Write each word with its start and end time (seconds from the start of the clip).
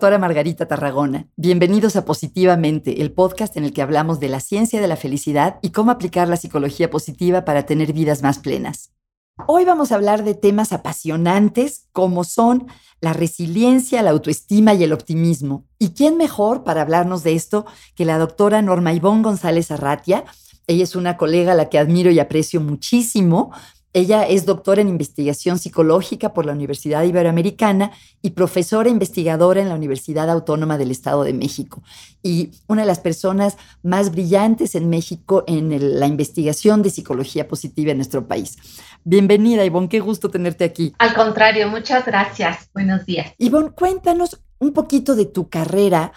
Doctora 0.00 0.16
Margarita 0.16 0.66
Tarragona. 0.66 1.28
Bienvenidos 1.36 1.94
a 1.94 2.06
Positivamente, 2.06 3.02
el 3.02 3.12
podcast 3.12 3.58
en 3.58 3.64
el 3.64 3.74
que 3.74 3.82
hablamos 3.82 4.18
de 4.18 4.30
la 4.30 4.40
ciencia 4.40 4.80
de 4.80 4.88
la 4.88 4.96
felicidad 4.96 5.58
y 5.60 5.72
cómo 5.72 5.90
aplicar 5.90 6.26
la 6.26 6.38
psicología 6.38 6.88
positiva 6.88 7.44
para 7.44 7.66
tener 7.66 7.92
vidas 7.92 8.22
más 8.22 8.38
plenas. 8.38 8.94
Hoy 9.46 9.66
vamos 9.66 9.92
a 9.92 9.96
hablar 9.96 10.24
de 10.24 10.32
temas 10.32 10.72
apasionantes 10.72 11.86
como 11.92 12.24
son 12.24 12.66
la 13.02 13.12
resiliencia, 13.12 14.00
la 14.00 14.08
autoestima 14.08 14.72
y 14.72 14.84
el 14.84 14.94
optimismo. 14.94 15.66
¿Y 15.78 15.90
quién 15.90 16.16
mejor 16.16 16.64
para 16.64 16.80
hablarnos 16.80 17.22
de 17.22 17.34
esto 17.34 17.66
que 17.94 18.06
la 18.06 18.16
doctora 18.16 18.62
Norma 18.62 18.94
Ivonne 18.94 19.22
González 19.22 19.70
Arratia? 19.70 20.24
Ella 20.66 20.84
es 20.84 20.96
una 20.96 21.18
colega 21.18 21.52
a 21.52 21.56
la 21.56 21.68
que 21.68 21.78
admiro 21.78 22.10
y 22.10 22.20
aprecio 22.20 22.62
muchísimo 22.62 23.52
ella 23.92 24.22
es 24.22 24.46
doctora 24.46 24.80
en 24.80 24.88
investigación 24.88 25.58
psicológica 25.58 26.32
por 26.32 26.46
la 26.46 26.52
Universidad 26.52 27.02
Iberoamericana 27.02 27.90
y 28.22 28.30
profesora 28.30 28.88
investigadora 28.88 29.60
en 29.60 29.68
la 29.68 29.74
Universidad 29.74 30.30
Autónoma 30.30 30.78
del 30.78 30.90
Estado 30.90 31.24
de 31.24 31.32
México. 31.32 31.82
Y 32.22 32.50
una 32.68 32.82
de 32.82 32.86
las 32.86 33.00
personas 33.00 33.56
más 33.82 34.12
brillantes 34.12 34.74
en 34.74 34.90
México 34.90 35.42
en 35.46 35.98
la 35.98 36.06
investigación 36.06 36.82
de 36.82 36.90
psicología 36.90 37.48
positiva 37.48 37.90
en 37.90 37.98
nuestro 37.98 38.28
país. 38.28 38.58
Bienvenida, 39.02 39.64
Ivonne, 39.64 39.88
qué 39.88 40.00
gusto 40.00 40.30
tenerte 40.30 40.64
aquí. 40.64 40.94
Al 40.98 41.14
contrario, 41.14 41.68
muchas 41.68 42.06
gracias. 42.06 42.70
Buenos 42.72 43.06
días. 43.06 43.32
Ivonne, 43.38 43.70
cuéntanos 43.70 44.40
un 44.60 44.72
poquito 44.72 45.16
de 45.16 45.24
tu 45.24 45.48
carrera 45.48 46.12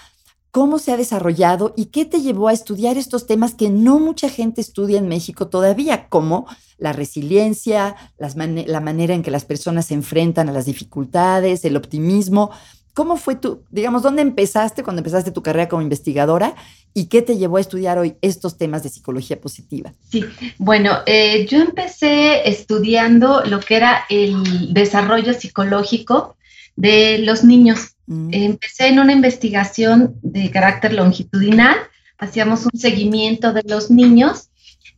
cómo 0.54 0.78
se 0.78 0.92
ha 0.92 0.98
desarrollado 0.98 1.74
y 1.76 1.86
qué 1.86 2.06
te 2.06 2.22
llevó 2.22 2.48
a 2.48 2.54
estudiar 2.54 2.96
estos 2.96 3.26
temas 3.26 3.56
que 3.56 3.72
no 3.72 3.98
mucha 3.98 4.30
gente 4.30 4.62
estudia 4.62 5.00
en 5.00 5.08
México 5.08 5.48
todavía, 5.48 6.08
como 6.10 6.46
la 6.78 6.94
resiliencia, 6.94 7.96
la 8.20 8.80
manera 8.80 9.16
en 9.16 9.24
que 9.24 9.32
las 9.32 9.46
personas 9.46 9.88
se 9.88 9.96
enfrentan 9.96 10.50
a 10.50 10.52
las 10.52 10.68
dificultades, 10.68 11.66
el 11.66 11.76
optimismo. 11.76 12.52
¿Cómo 12.94 13.18
fue 13.18 13.34
tu, 13.34 13.64
digamos, 13.72 14.04
dónde 14.04 14.22
empezaste 14.22 14.84
cuando 14.84 15.00
empezaste 15.00 15.32
tu 15.32 15.42
carrera 15.42 15.68
como 15.68 15.82
investigadora 15.82 16.54
y 16.94 17.06
qué 17.06 17.24
te 17.24 17.36
llevó 17.36 17.58
a 17.58 17.62
estudiar 17.62 17.98
hoy 17.98 18.18
estos 18.22 18.56
temas 18.56 18.84
de 18.84 18.90
psicología 18.90 19.42
positiva? 19.42 19.92
Sí, 20.12 20.24
bueno, 20.60 21.00
eh, 21.08 21.48
yo 21.48 21.62
empecé 21.62 22.48
estudiando 22.48 23.42
lo 23.46 23.60
que 23.60 23.78
era 23.78 24.06
el 24.08 24.72
desarrollo 24.72 25.34
psicológico 25.34 26.36
de 26.76 27.20
los 27.20 27.44
niños 27.44 27.94
Mm. 28.06 28.30
Empecé 28.32 28.88
en 28.88 29.00
una 29.00 29.14
investigación 29.14 30.16
de 30.22 30.52
carácter 30.52 30.94
longitudinal, 30.94 31.76
hacíamos 32.18 32.66
un 32.66 32.78
seguimiento 32.78 33.54
de 33.54 33.64
los 33.66 33.90
niños 33.90 34.50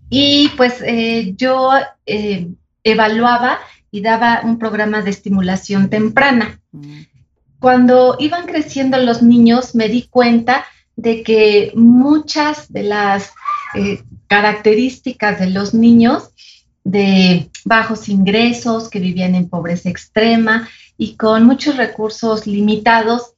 y 0.09 0.49
pues 0.57 0.81
eh, 0.83 1.33
yo 1.37 1.71
eh, 2.05 2.47
evaluaba 2.83 3.59
y 3.91 4.01
daba 4.01 4.41
un 4.43 4.57
programa 4.59 5.01
de 5.01 5.11
estimulación 5.11 5.89
temprana. 5.89 6.59
Mm. 6.71 7.01
Cuando 7.59 8.15
iban 8.19 8.45
creciendo 8.45 8.97
los 8.97 9.21
niños 9.21 9.75
me 9.75 9.87
di 9.87 10.03
cuenta 10.03 10.65
de 10.95 11.23
que 11.23 11.73
muchas 11.75 12.71
de 12.71 12.83
las 12.83 13.31
eh, 13.75 14.01
características 14.27 15.39
de 15.39 15.49
los 15.49 15.73
niños 15.73 16.31
de 16.83 17.49
bajos 17.65 18.09
ingresos, 18.09 18.89
que 18.89 18.99
vivían 18.99 19.33
en 19.33 19.49
pobreza 19.49 19.89
extrema, 19.89 20.69
y 20.97 21.15
con 21.15 21.45
muchos 21.45 21.77
recursos 21.77 22.47
limitados, 22.47 23.33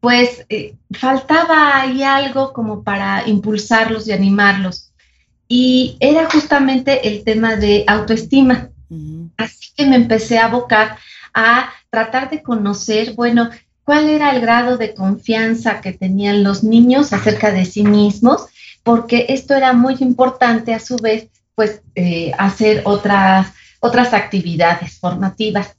pues 0.00 0.44
eh, 0.48 0.74
faltaba 0.92 1.80
ahí 1.80 2.02
algo 2.02 2.52
como 2.52 2.82
para 2.82 3.26
impulsarlos 3.28 4.06
y 4.06 4.12
animarlos. 4.12 4.92
Y 5.48 5.96
era 6.00 6.28
justamente 6.30 7.08
el 7.08 7.24
tema 7.24 7.56
de 7.56 7.84
autoestima. 7.86 8.70
Así 9.36 9.70
que 9.76 9.86
me 9.86 9.96
empecé 9.96 10.38
a 10.38 10.46
abocar 10.46 10.98
a 11.34 11.70
tratar 11.90 12.30
de 12.30 12.42
conocer, 12.42 13.14
bueno, 13.14 13.50
cuál 13.84 14.08
era 14.08 14.30
el 14.30 14.40
grado 14.40 14.76
de 14.76 14.94
confianza 14.94 15.80
que 15.80 15.92
tenían 15.92 16.42
los 16.42 16.64
niños 16.64 17.12
acerca 17.12 17.52
de 17.52 17.64
sí 17.64 17.84
mismos, 17.84 18.46
porque 18.82 19.26
esto 19.28 19.54
era 19.54 19.72
muy 19.72 19.96
importante 20.00 20.74
a 20.74 20.80
su 20.80 20.96
vez, 20.96 21.28
pues 21.54 21.82
eh, 21.94 22.32
hacer 22.38 22.82
otras, 22.84 23.52
otras 23.80 24.12
actividades 24.12 24.98
formativas. 24.98 25.76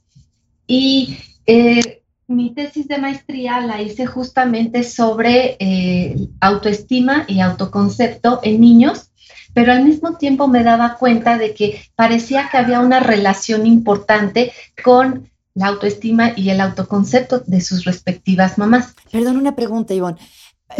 Y 0.68 1.18
eh, 1.46 2.02
mi 2.28 2.50
tesis 2.50 2.86
de 2.86 2.98
maestría 2.98 3.60
la 3.60 3.80
hice 3.80 4.06
justamente 4.06 4.84
sobre 4.84 5.56
eh, 5.58 6.28
autoestima 6.40 7.24
y 7.26 7.40
autoconcepto 7.40 8.40
en 8.42 8.60
niños, 8.60 9.10
pero 9.54 9.72
al 9.72 9.82
mismo 9.82 10.18
tiempo 10.18 10.46
me 10.46 10.62
daba 10.62 10.96
cuenta 10.98 11.38
de 11.38 11.54
que 11.54 11.80
parecía 11.96 12.48
que 12.50 12.58
había 12.58 12.80
una 12.80 13.00
relación 13.00 13.66
importante 13.66 14.52
con 14.84 15.30
la 15.54 15.68
autoestima 15.68 16.32
y 16.36 16.50
el 16.50 16.60
autoconcepto 16.60 17.40
de 17.40 17.62
sus 17.62 17.84
respectivas 17.84 18.58
mamás. 18.58 18.94
Perdón, 19.10 19.38
una 19.38 19.56
pregunta, 19.56 19.94
Ivonne. 19.94 20.18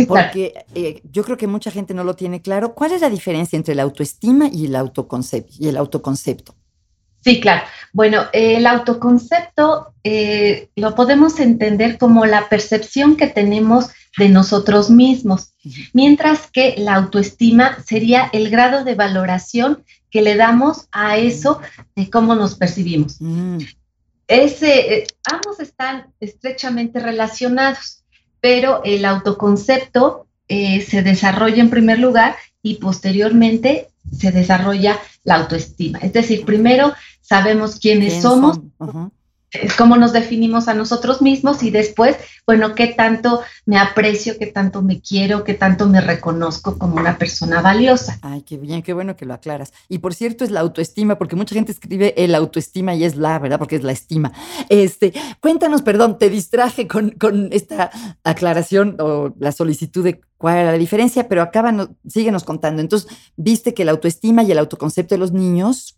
porque 0.07 0.67
eh, 0.75 1.01
yo 1.11 1.25
creo 1.25 1.39
que 1.39 1.47
mucha 1.47 1.71
gente 1.71 1.95
no 1.95 2.05
lo 2.05 2.15
tiene 2.15 2.43
claro. 2.43 2.75
¿Cuál 2.75 2.93
es 2.93 3.01
la 3.01 3.09
diferencia 3.09 3.57
entre 3.57 3.75
la 3.75 3.85
autoestima 3.85 4.49
y 4.53 4.67
el 4.67 4.77
autoconcepto? 4.77 5.55
Y 5.59 5.69
el 5.69 5.79
autoconcepto? 5.79 6.55
Sí, 7.21 7.41
claro. 7.41 7.63
Bueno, 7.93 8.27
el 8.33 8.67
autoconcepto 8.67 9.95
eh, 10.05 10.69
lo 10.77 10.95
podemos 10.95 11.41
entender 11.41 11.99
como 11.99 12.27
la 12.27 12.49
percepción 12.49 13.17
que 13.17 13.27
tenemos 13.27 13.91
de 14.17 14.29
nosotros 14.29 14.91
mismos, 14.91 15.55
mientras 15.93 16.51
que 16.51 16.75
la 16.79 16.97
autoestima 16.97 17.79
sería 17.85 18.29
el 18.33 18.51
grado 18.51 18.85
de 18.85 18.95
valoración 18.95 19.85
que 20.11 20.23
le 20.23 20.37
damos 20.37 20.89
a 20.91 21.19
eso 21.19 21.61
de 21.95 22.11
cómo 22.11 22.35
nos 22.35 22.57
percibimos. 22.57 23.17
Mm. 23.21 23.59
Ese, 24.27 24.95
eh, 24.95 25.07
ambos 25.25 25.61
están 25.61 26.13
estrechamente 26.21 27.01
relacionados, 27.01 28.05
pero 28.41 28.83
el 28.85 29.05
autoconcepto 29.05 30.27
eh, 30.49 30.81
se 30.81 31.03
desarrolla 31.03 31.63
en 31.63 31.71
primer 31.71 31.99
lugar 31.99 32.37
y 32.63 32.75
posteriormente 32.75 33.89
se 34.17 34.33
desarrolla 34.33 34.99
la 35.29 35.37
autoestima. 35.37 35.99
Es 35.99 36.13
decir, 36.15 36.45
primero 36.45 36.93
sabemos 37.21 37.79
quiénes 37.79 38.23
somos, 38.23 38.61
cómo 39.77 39.97
nos 39.97 40.13
definimos 40.13 40.69
a 40.69 40.75
nosotros 40.75 41.23
mismos 41.23 41.63
y 41.63 41.71
después, 41.71 42.17
bueno, 42.47 42.75
qué 42.75 42.89
tanto 42.89 43.41
me 43.65 43.79
aprecio, 43.79 44.37
qué 44.39 44.47
tanto 44.47 44.83
me 44.83 45.01
quiero, 45.01 45.45
qué 45.45 45.55
tanto 45.55 45.89
me 45.89 46.01
reconozco 46.01 46.79
como 46.79 46.97
una 46.97 47.17
persona 47.17 47.63
valiosa. 47.63 48.19
Ay, 48.23 48.43
qué 48.43 48.59
bien, 48.59 48.83
qué 48.83 48.93
bueno 48.93 49.17
que 49.17 49.25
lo 49.25 49.35
aclaras. 49.35 49.73
Y 49.89 49.99
por 49.99 50.15
cierto, 50.15 50.45
es 50.45 50.51
la 50.51 50.61
autoestima, 50.61 51.17
porque 51.19 51.37
mucha 51.37 51.55
gente 51.55 51.73
escribe 51.73 52.15
el 52.17 52.35
autoestima 52.35 52.95
y 52.95 53.05
es 53.05 53.17
la, 53.17 53.39
¿verdad? 53.39 53.59
Porque 53.59 53.77
es 53.77 53.85
la 53.85 53.93
estima. 53.93 54.33
Este, 54.69 55.13
cuéntanos, 55.41 55.83
perdón, 55.83 56.19
te 56.19 56.29
distraje 56.29 56.87
con, 56.87 57.11
con 57.11 57.49
esta 57.53 57.91
aclaración 58.25 58.97
o 59.01 59.35
la 59.39 59.53
solicitud 59.53 60.05
de 60.05 60.21
cuál 60.37 60.59
era 60.59 60.73
la 60.73 60.79
diferencia, 60.79 61.29
pero 61.29 61.43
acaba, 61.43 61.89
síguenos 62.07 62.45
contando. 62.45 62.81
Entonces, 62.81 63.11
viste 63.37 63.75
que 63.75 63.85
la 63.85 63.93
autoestima 63.93 64.43
y 64.43 64.53
el 64.53 64.59
autoconcepto 64.59 65.15
de 65.15 65.19
los 65.19 65.33
niños 65.33 65.98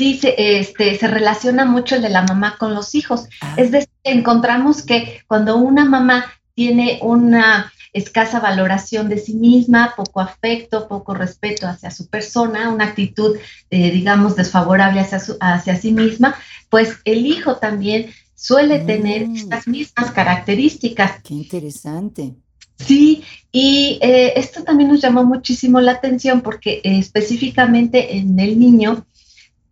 sí 0.00 0.16
se, 0.18 0.34
este, 0.60 0.98
se 0.98 1.06
relaciona 1.08 1.66
mucho 1.66 1.96
el 1.96 2.02
de 2.02 2.08
la 2.08 2.22
mamá 2.22 2.56
con 2.58 2.74
los 2.74 2.94
hijos. 2.94 3.26
Ah. 3.42 3.54
Es 3.58 3.70
decir, 3.70 3.90
encontramos 4.02 4.82
que 4.82 5.20
cuando 5.26 5.58
una 5.58 5.84
mamá 5.84 6.24
tiene 6.54 6.98
una 7.02 7.70
escasa 7.92 8.40
valoración 8.40 9.10
de 9.10 9.18
sí 9.18 9.34
misma, 9.34 9.92
poco 9.94 10.20
afecto, 10.20 10.88
poco 10.88 11.12
respeto 11.12 11.66
hacia 11.66 11.90
su 11.90 12.08
persona, 12.08 12.70
una 12.70 12.86
actitud, 12.86 13.36
eh, 13.68 13.90
digamos, 13.90 14.36
desfavorable 14.36 15.00
hacia, 15.00 15.20
hacia 15.38 15.76
sí 15.76 15.92
misma, 15.92 16.34
pues 16.70 16.96
el 17.04 17.26
hijo 17.26 17.56
también 17.56 18.10
suele 18.34 18.78
tener 18.78 19.28
mm. 19.28 19.36
estas 19.36 19.68
mismas 19.68 20.12
características. 20.12 21.20
Qué 21.22 21.34
interesante. 21.34 22.36
Sí, 22.78 23.22
y 23.52 23.98
eh, 24.00 24.32
esto 24.36 24.62
también 24.64 24.88
nos 24.88 25.02
llamó 25.02 25.24
muchísimo 25.24 25.80
la 25.80 25.92
atención 25.92 26.40
porque 26.40 26.80
eh, 26.82 26.98
específicamente 26.98 28.16
en 28.16 28.40
el 28.40 28.58
niño 28.58 29.04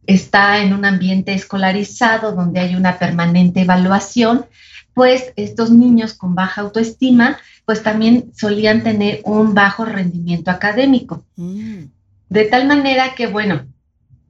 está 0.09 0.63
en 0.63 0.73
un 0.73 0.87
ambiente 0.87 1.35
escolarizado 1.35 2.33
donde 2.33 2.61
hay 2.61 2.75
una 2.75 2.99
permanente 2.99 3.61
evaluación, 3.61 4.47
pues 4.95 5.35
estos 5.37 5.71
niños 5.71 6.15
con 6.15 6.35
baja 6.35 6.63
autoestima, 6.63 7.39
pues 7.67 7.83
también 7.83 8.33
solían 8.35 8.83
tener 8.83 9.21
un 9.25 9.53
bajo 9.53 9.85
rendimiento 9.85 10.51
académico. 10.51 11.25
Mm. 11.37 11.85
De 12.31 12.45
tal 12.47 12.67
manera 12.67 13.15
que, 13.15 13.27
bueno, 13.27 13.67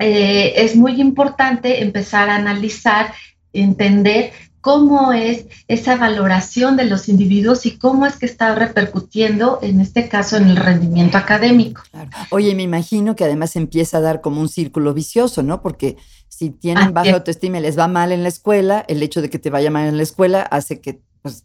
eh, 0.01 0.55
es 0.57 0.75
muy 0.75 1.01
importante 1.01 1.81
empezar 1.81 2.29
a 2.29 2.35
analizar, 2.35 3.15
entender 3.53 4.33
cómo 4.61 5.13
es 5.13 5.47
esa 5.69 5.97
valoración 5.97 6.77
de 6.77 6.85
los 6.85 7.09
individuos 7.09 7.67
y 7.67 7.79
cómo 7.79 8.07
es 8.07 8.17
que 8.17 8.27
está 8.27 8.55
repercutiendo, 8.55 9.59
en 9.63 9.81
este 9.81 10.09
caso, 10.09 10.37
en 10.37 10.49
el 10.49 10.57
rendimiento 10.57 11.19
académico. 11.19 11.83
Oye, 12.31 12.55
me 12.55 12.63
imagino 12.63 13.17
que 13.17 13.25
además 13.25 13.57
empieza 13.57 13.99
a 13.99 14.01
dar 14.01 14.21
como 14.21 14.41
un 14.41 14.49
círculo 14.49 14.95
vicioso, 14.95 15.43
¿no? 15.43 15.63
Porque 15.63 15.97
si 16.29 16.51
tienen 16.51 16.93
baja 16.95 17.15
autoestima 17.15 17.59
y 17.59 17.63
les 17.63 17.79
va 17.79 17.89
mal 17.89 18.13
en 18.13 18.23
la 18.23 18.29
escuela, 18.29 18.85
el 18.89 19.03
hecho 19.03 19.23
de 19.23 19.31
que 19.31 19.39
te 19.39 19.51
vaya 19.51 19.71
mal 19.71 19.89
en 19.89 19.97
la 19.97 20.03
escuela 20.03 20.43
hace 20.43 20.81
que 20.81 21.01
pues, 21.23 21.45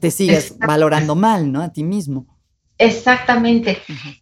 te 0.00 0.10
sigas 0.10 0.56
valorando 0.58 1.14
mal, 1.14 1.50
¿no? 1.50 1.62
A 1.62 1.72
ti 1.72 1.84
mismo. 1.84 2.26
Exactamente, 2.78 3.78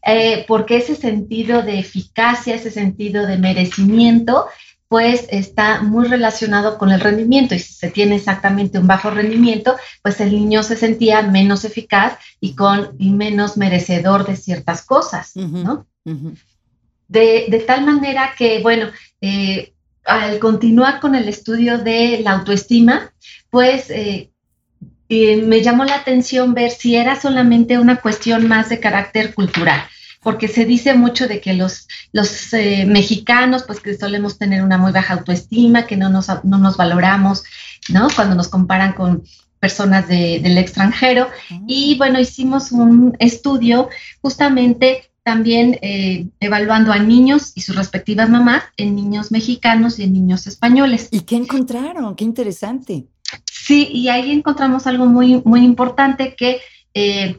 eh, 0.06 0.44
porque 0.46 0.76
ese 0.76 0.94
sentido 0.94 1.62
de 1.62 1.78
eficacia, 1.78 2.56
ese 2.56 2.70
sentido 2.70 3.26
de 3.26 3.38
merecimiento, 3.38 4.46
pues 4.90 5.28
está 5.30 5.82
muy 5.82 6.08
relacionado 6.08 6.76
con 6.76 6.90
el 6.90 6.98
rendimiento 6.98 7.54
y 7.54 7.60
si 7.60 7.74
se 7.74 7.90
tiene 7.90 8.16
exactamente 8.16 8.76
un 8.76 8.88
bajo 8.88 9.08
rendimiento, 9.08 9.76
pues 10.02 10.20
el 10.20 10.32
niño 10.32 10.64
se 10.64 10.74
sentía 10.74 11.22
menos 11.22 11.64
eficaz 11.64 12.18
y, 12.40 12.56
con, 12.56 12.96
y 12.98 13.10
menos 13.12 13.56
merecedor 13.56 14.26
de 14.26 14.34
ciertas 14.34 14.84
cosas, 14.84 15.36
¿no? 15.36 15.86
de, 17.06 17.64
tal 17.68 17.86
manera 17.86 18.34
que, 18.36 18.58
bueno, 18.62 18.88
eh, 19.20 19.74
al 20.04 20.40
continuar 20.40 20.98
con 20.98 21.14
el 21.14 21.28
estudio 21.28 21.78
de 21.78 22.18
la 22.24 22.32
autoestima, 22.32 23.12
pues 23.48 23.90
eh, 23.90 24.32
eh, 25.08 25.36
me 25.36 25.62
llamó 25.62 25.84
la 25.84 25.94
atención 25.94 26.52
ver 26.52 26.72
si 26.72 26.96
era 26.96 27.14
solamente 27.14 27.78
una 27.78 28.00
cuestión 28.00 28.48
más 28.48 28.68
de 28.70 28.80
carácter 28.80 29.34
cultural 29.34 29.80
porque 30.22 30.48
se 30.48 30.64
dice 30.64 30.94
mucho 30.94 31.26
de 31.26 31.40
que 31.40 31.54
los, 31.54 31.88
los 32.12 32.50
mexicanos, 32.86 33.64
pues 33.66 33.80
que 33.80 33.96
solemos 33.96 34.38
tener 34.38 34.62
una 34.62 34.78
muy 34.78 34.92
baja 34.92 35.14
autoestima, 35.14 35.86
que 35.86 35.96
no 35.96 36.10
nos, 36.10 36.28
no 36.44 36.58
nos 36.58 36.76
valoramos, 36.76 37.44
¿no? 37.88 38.08
Cuando 38.14 38.34
nos 38.34 38.48
comparan 38.48 38.92
con 38.92 39.22
personas 39.58 40.08
del 40.08 40.58
extranjero. 40.58 41.28
Ah. 41.50 41.60
Y 41.66 41.96
bueno, 41.96 42.18
hicimos 42.18 42.72
un 42.72 43.16
estudio 43.18 43.88
justamente 44.22 45.10
también 45.22 45.78
eh, 45.82 46.26
evaluando 46.40 46.92
a 46.92 46.98
niños 46.98 47.52
y 47.54 47.60
sus 47.60 47.76
respectivas 47.76 48.30
mamás 48.30 48.64
en 48.76 48.96
niños 48.96 49.30
mexicanos 49.30 49.98
y 49.98 50.04
en 50.04 50.14
niños 50.14 50.46
españoles. 50.46 51.08
¿Y 51.10 51.20
qué 51.20 51.36
encontraron? 51.36 52.16
Qué 52.16 52.24
interesante. 52.24 53.06
Sí, 53.44 53.88
y 53.92 54.08
ahí 54.08 54.32
encontramos 54.32 54.86
algo 54.86 55.06
muy, 55.06 55.42
muy 55.44 55.62
importante 55.62 56.34
que 56.34 56.60
eh, 56.94 57.38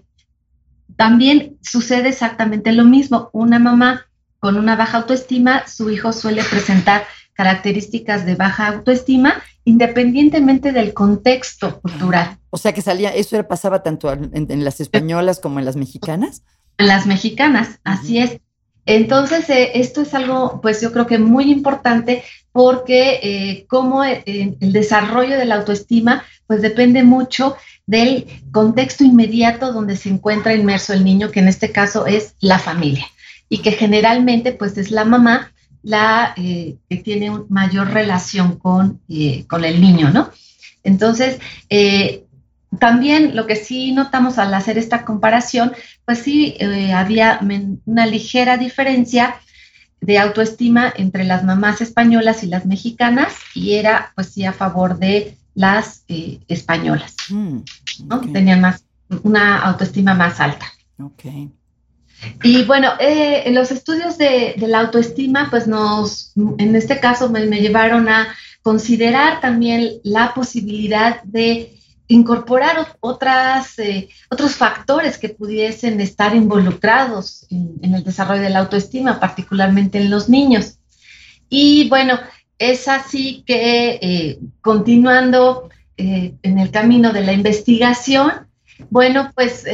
también 0.95 1.57
sucede 1.61 2.09
exactamente 2.09 2.71
lo 2.71 2.85
mismo. 2.85 3.29
Una 3.33 3.59
mamá 3.59 4.05
con 4.39 4.57
una 4.57 4.75
baja 4.75 4.99
autoestima, 4.99 5.67
su 5.67 5.89
hijo 5.89 6.13
suele 6.13 6.43
presentar 6.43 7.05
características 7.33 8.25
de 8.25 8.35
baja 8.35 8.67
autoestima 8.67 9.41
independientemente 9.63 10.71
del 10.71 10.93
contexto 10.93 11.79
cultural. 11.81 12.38
O 12.49 12.57
sea 12.57 12.73
que 12.73 12.81
salía, 12.81 13.09
eso 13.09 13.41
pasaba 13.47 13.83
tanto 13.83 14.11
en 14.11 14.63
las 14.63 14.79
españolas 14.79 15.39
como 15.39 15.59
en 15.59 15.65
las 15.65 15.75
mexicanas 15.75 16.43
las 16.81 17.05
mexicanas, 17.05 17.79
así 17.83 18.19
es. 18.19 18.39
Entonces, 18.85 19.49
eh, 19.49 19.71
esto 19.75 20.01
es 20.01 20.13
algo, 20.13 20.59
pues 20.61 20.81
yo 20.81 20.91
creo 20.91 21.05
que 21.05 21.19
muy 21.19 21.51
importante 21.51 22.23
porque 22.51 23.19
eh, 23.21 23.65
como 23.67 24.03
eh, 24.03 24.23
el 24.25 24.73
desarrollo 24.73 25.38
de 25.38 25.45
la 25.45 25.55
autoestima, 25.55 26.23
pues 26.51 26.62
depende 26.62 27.01
mucho 27.01 27.56
del 27.88 28.25
contexto 28.51 29.06
inmediato 29.06 29.71
donde 29.71 29.95
se 29.95 30.09
encuentra 30.09 30.53
inmerso 30.53 30.92
el 30.92 31.06
niño, 31.06 31.31
que 31.31 31.39
en 31.39 31.48
este 31.48 31.71
caso 31.71 32.07
es 32.07 32.36
la 32.42 32.59
familia, 32.59 33.06
y 33.48 33.59
que 33.59 33.71
generalmente 33.71 34.51
pues 34.51 34.77
es 34.77 34.92
la 34.92 35.06
mamá 35.06 35.53
la 35.81 36.33
que 36.36 36.77
tiene 37.06 37.31
mayor 37.48 37.92
relación 37.94 38.57
con, 38.57 39.00
con 39.48 39.63
el 39.63 39.80
niño, 39.80 40.12
¿no? 40.12 40.30
Entonces, 40.83 41.39
también 42.80 43.33
lo 43.33 43.48
que 43.48 43.56
sí 43.56 43.94
notamos 43.94 44.38
al 44.38 44.53
hacer 44.53 44.77
esta 44.77 45.06
comparación, 45.06 45.71
pues 46.03 46.19
sí 46.19 46.57
eh, 46.59 46.92
había 46.92 47.39
una 47.86 48.06
ligera 48.07 48.57
diferencia 48.57 49.38
de 50.01 50.18
autoestima 50.18 50.94
entre 50.98 51.24
las 51.24 51.45
mamás 51.45 51.80
españolas 51.80 52.44
y 52.44 52.48
las 52.48 52.65
mexicanas 52.65 53.36
y 53.56 53.75
era 53.75 54.12
pues 54.15 54.33
sí 54.33 54.44
a 54.44 54.51
favor 54.51 55.00
de 55.00 55.38
las 55.53 56.03
eh, 56.07 56.39
españolas, 56.48 57.15
mm, 57.30 57.57
¿no? 58.06 58.21
Tenían 58.31 58.62
más, 58.62 58.86
una 59.24 59.59
autoestima 59.59 60.13
más 60.13 60.39
alta. 60.39 60.65
Okay. 61.00 61.51
Y 62.44 62.63
bueno, 62.65 62.92
eh, 63.00 63.51
los 63.51 63.71
estudios 63.71 64.18
de, 64.18 64.56
la 64.57 64.81
autoestima, 64.81 65.48
pues 65.50 65.68
nos, 65.68 66.33
en 66.36 66.75
este 66.75 67.00
caso 67.00 67.30
me 67.30 67.48
llevaron 67.48 68.07
a 68.09 68.27
considerar 68.62 69.42
también 69.42 70.00
la 70.03 70.33
posibilidad 70.33 71.24
de 71.24 71.81
incorporar 72.12 72.98
otras, 73.00 73.80
eh, 73.80 74.09
otros 74.30 74.56
factores 74.56 75.18
que 75.18 75.30
pudiesen 75.30 76.01
estar 76.01 76.36
involucrados 76.36 77.48
en, 77.50 77.80
el 77.95 78.03
desarrollo 78.03 78.42
de 78.42 78.50
la 78.50 78.59
autoestima, 78.59 79.19
particularmente 79.19 79.98
en 80.00 80.09
los 80.09 80.27
niños. 80.27 80.77
Y 81.50 81.88
bueno, 81.89 82.19
es 82.62 82.88
así 82.88 83.44
que 83.46 83.98
eh, 84.02 84.40
continuando 84.62 85.69
eh, 85.98 86.36
en 86.44 86.60
el 86.60 86.69
camino 86.69 87.12
de 87.12 87.22
la 87.22 87.34
investigación, 87.34 88.31
bueno, 88.92 89.31
pues 89.34 89.66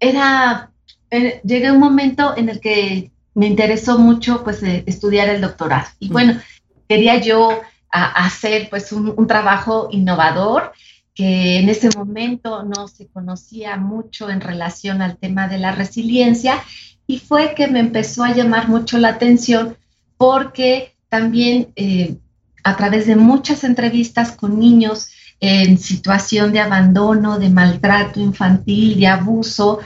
era, 0.00 0.70
llegué 1.10 1.66
a 1.68 1.72
un 1.72 1.78
momento 1.78 2.36
en 2.36 2.48
el 2.48 2.60
que 2.60 3.12
me 3.34 3.46
interesó 3.46 3.98
mucho 3.98 4.42
pues 4.42 4.62
estudiar 4.62 5.28
el 5.28 5.40
doctorado. 5.40 5.86
Y 6.00 6.08
bueno, 6.08 6.40
quería 6.88 7.20
yo 7.20 7.60
hacer 7.90 8.68
pues 8.68 8.90
un, 8.92 9.14
un 9.16 9.26
trabajo 9.26 9.88
innovador 9.92 10.72
que 11.14 11.58
en 11.58 11.68
ese 11.68 11.88
momento 11.96 12.64
no 12.64 12.88
se 12.88 13.06
conocía 13.06 13.76
mucho 13.76 14.28
en 14.28 14.40
relación 14.40 15.02
al 15.02 15.18
tema 15.18 15.46
de 15.46 15.58
la 15.58 15.72
resiliencia 15.72 16.62
y 17.06 17.18
fue 17.18 17.54
que 17.54 17.68
me 17.68 17.80
empezó 17.80 18.24
a 18.24 18.34
llamar 18.34 18.68
mucho 18.68 18.98
la 18.98 19.08
atención 19.08 19.76
porque 20.16 20.91
también 21.12 21.74
eh, 21.76 22.16
a 22.64 22.74
través 22.74 23.06
de 23.06 23.16
muchas 23.16 23.64
entrevistas 23.64 24.32
con 24.32 24.58
niños 24.58 25.10
en 25.40 25.76
situación 25.76 26.54
de 26.54 26.60
abandono, 26.60 27.38
de 27.38 27.50
maltrato 27.50 28.18
infantil, 28.18 28.98
de 28.98 29.08
abuso, 29.08 29.80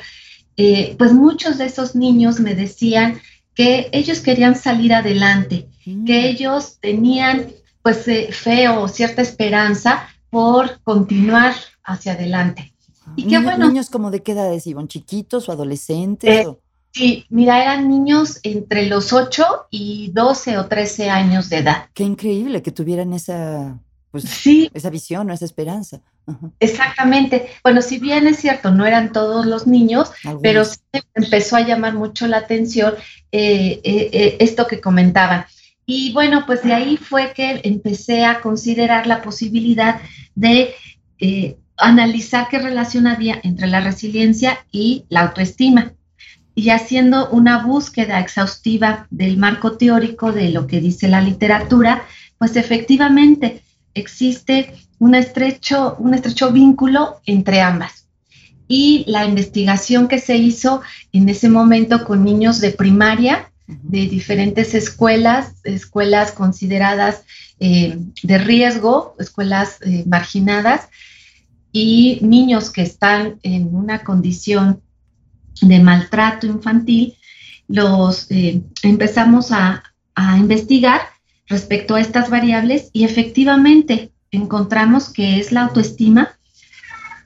eh, 0.57 0.95
pues 0.97 1.13
muchos 1.13 1.59
de 1.59 1.65
esos 1.65 1.97
niños 1.97 2.39
me 2.39 2.55
decían 2.55 3.21
que 3.57 3.89
ellos 3.91 4.21
querían 4.21 4.55
salir 4.55 4.95
adelante, 4.95 5.69
que 5.83 5.93
mm. 5.93 6.09
ellos 6.09 6.79
tenían 6.79 7.49
pues 7.83 8.07
eh, 8.07 8.29
fe 8.31 8.69
o 8.69 8.87
cierta 8.87 9.21
esperanza 9.21 10.07
por 10.31 10.81
continuar 10.85 11.55
hacia 11.83 12.13
adelante. 12.13 12.73
Y 13.17 13.27
qué 13.27 13.41
bueno. 13.41 13.67
¿Niños 13.67 13.91
como 13.91 14.13
de 14.13 14.23
qué 14.23 14.31
edades 14.31 14.65
iban? 14.69 14.87
¿Chiquitos 14.87 15.49
o 15.49 15.53
adolescentes? 15.53 16.47
Eh, 16.47 16.57
sí, 16.97 17.27
mira, 17.29 17.63
eran 17.63 17.89
niños 17.89 18.41
entre 18.43 18.87
los 18.87 19.13
8 19.13 19.69
y 19.71 20.11
12 20.13 20.59
o 20.59 20.67
13 20.67 21.11
años 21.11 21.51
de 21.51 21.59
edad. 21.59 21.87
Qué 21.93 22.05
increíble 22.05 22.63
que 22.63 22.73
tuvieran 22.73 23.13
esa, 23.13 23.79
pues, 24.11 24.25
esa 24.73 24.91
visión 24.91 25.31
o 25.31 25.35
esa 25.35 25.45
esperanza. 25.45 26.01
Exactamente. 26.59 27.49
Bueno, 27.63 27.83
si 27.83 27.99
bien 27.99 28.27
es 28.27 28.39
cierto, 28.39 28.71
no 28.71 28.87
eran 28.87 29.13
todos 29.13 29.47
los 29.47 29.67
niños, 29.67 30.11
pero 30.43 30.65
sí 30.65 30.79
empezó 31.15 31.57
a 31.57 31.61
llamar 31.61 31.95
mucho 31.95 32.27
la 32.27 32.39
atención 32.39 32.95
eh, 33.31 33.81
eh, 33.85 34.37
esto 34.41 34.67
que 34.67 34.81
comentaban. 34.81 35.45
Y 35.85 36.13
bueno, 36.13 36.45
pues 36.47 36.65
de 36.65 36.73
ahí 36.73 36.97
fue 36.97 37.33
que 37.33 37.61
empecé 37.63 38.25
a 38.25 38.41
considerar 38.41 39.07
la 39.07 39.23
posibilidad 39.23 40.01
de 40.35 40.75
eh, 41.21 41.57
analizar 41.77 42.49
qué 42.49 42.59
relación 42.59 43.07
había 43.07 43.39
entre 43.45 43.69
la 43.69 43.81
resiliencia 43.81 44.67
y 44.73 45.05
la 45.09 45.21
autoestima. 45.21 45.93
Y 46.57 46.71
haciendo 46.71 47.29
una 47.31 47.65
búsqueda 47.65 48.19
exhaustiva 48.19 49.07
del 49.11 49.37
marco 49.37 49.77
teórico 49.77 50.33
de 50.33 50.49
lo 50.49 50.67
que 50.67 50.81
dice 50.81 51.07
la 51.07 51.21
literatura, 51.21 52.03
pues 52.39 52.57
efectivamente 52.57 53.63
existe 53.95 54.75
un 54.99 55.15
estrecho, 55.15 55.97
un 55.99 56.15
estrecho 56.15 56.51
vínculo 56.51 57.21
entre 57.27 57.61
ambas. 57.61 58.09
Y 58.67 59.05
la 59.07 59.25
investigación 59.25 60.09
que 60.09 60.19
se 60.19 60.37
hizo 60.37 60.83
en 61.13 61.29
ese 61.29 61.49
momento 61.49 62.05
con 62.05 62.25
niños 62.25 62.61
de 62.61 62.73
primaria 62.73 63.53
de 63.67 64.07
diferentes 64.07 64.75
escuelas, 64.75 65.55
escuelas 65.65 66.33
consideradas 66.33 67.25
eh, 67.59 67.99
de 68.23 68.39
riesgo, 68.39 69.15
escuelas 69.19 69.79
eh, 69.83 70.05
marginadas 70.07 70.89
y 71.73 72.19
niños 72.23 72.71
que 72.71 72.83
están 72.83 73.39
en 73.43 73.75
una 73.75 74.05
condición 74.05 74.83
de 75.61 75.81
maltrato 75.81 76.47
infantil, 76.47 77.17
los 77.69 78.31
eh, 78.31 78.63
empezamos 78.83 79.53
a, 79.53 79.83
a 80.15 80.39
investigar 80.39 81.01
respecto 81.47 81.95
a 81.95 82.01
estas 82.01 82.31
variables 82.31 82.91
y 82.93 83.05
efectivamente 83.05 84.13
encontramos 84.31 85.13
que 85.13 85.39
es 85.39 85.53
la 85.53 85.63
autoestima 85.63 86.37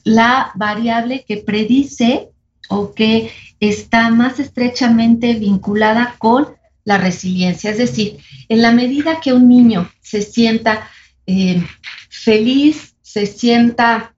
la 0.05 0.53
variable 0.55 1.25
que 1.27 1.39
predice 1.39 2.31
o 2.69 2.95
que 2.95 3.33
está 3.59 4.11
más 4.11 4.39
estrechamente 4.39 5.35
vinculada 5.35 6.15
con 6.19 6.49
la 6.85 6.99
resiliencia. 6.99 7.71
Es 7.71 7.79
decir, 7.79 8.19
en 8.49 8.63
la 8.63 8.73
medida 8.73 9.21
que 9.21 9.33
un 9.33 9.49
niño 9.49 9.91
se 10.01 10.23
sienta 10.23 10.89
eh, 11.27 11.63
feliz, 12.09 12.95
se 13.03 13.27
sienta 13.27 14.15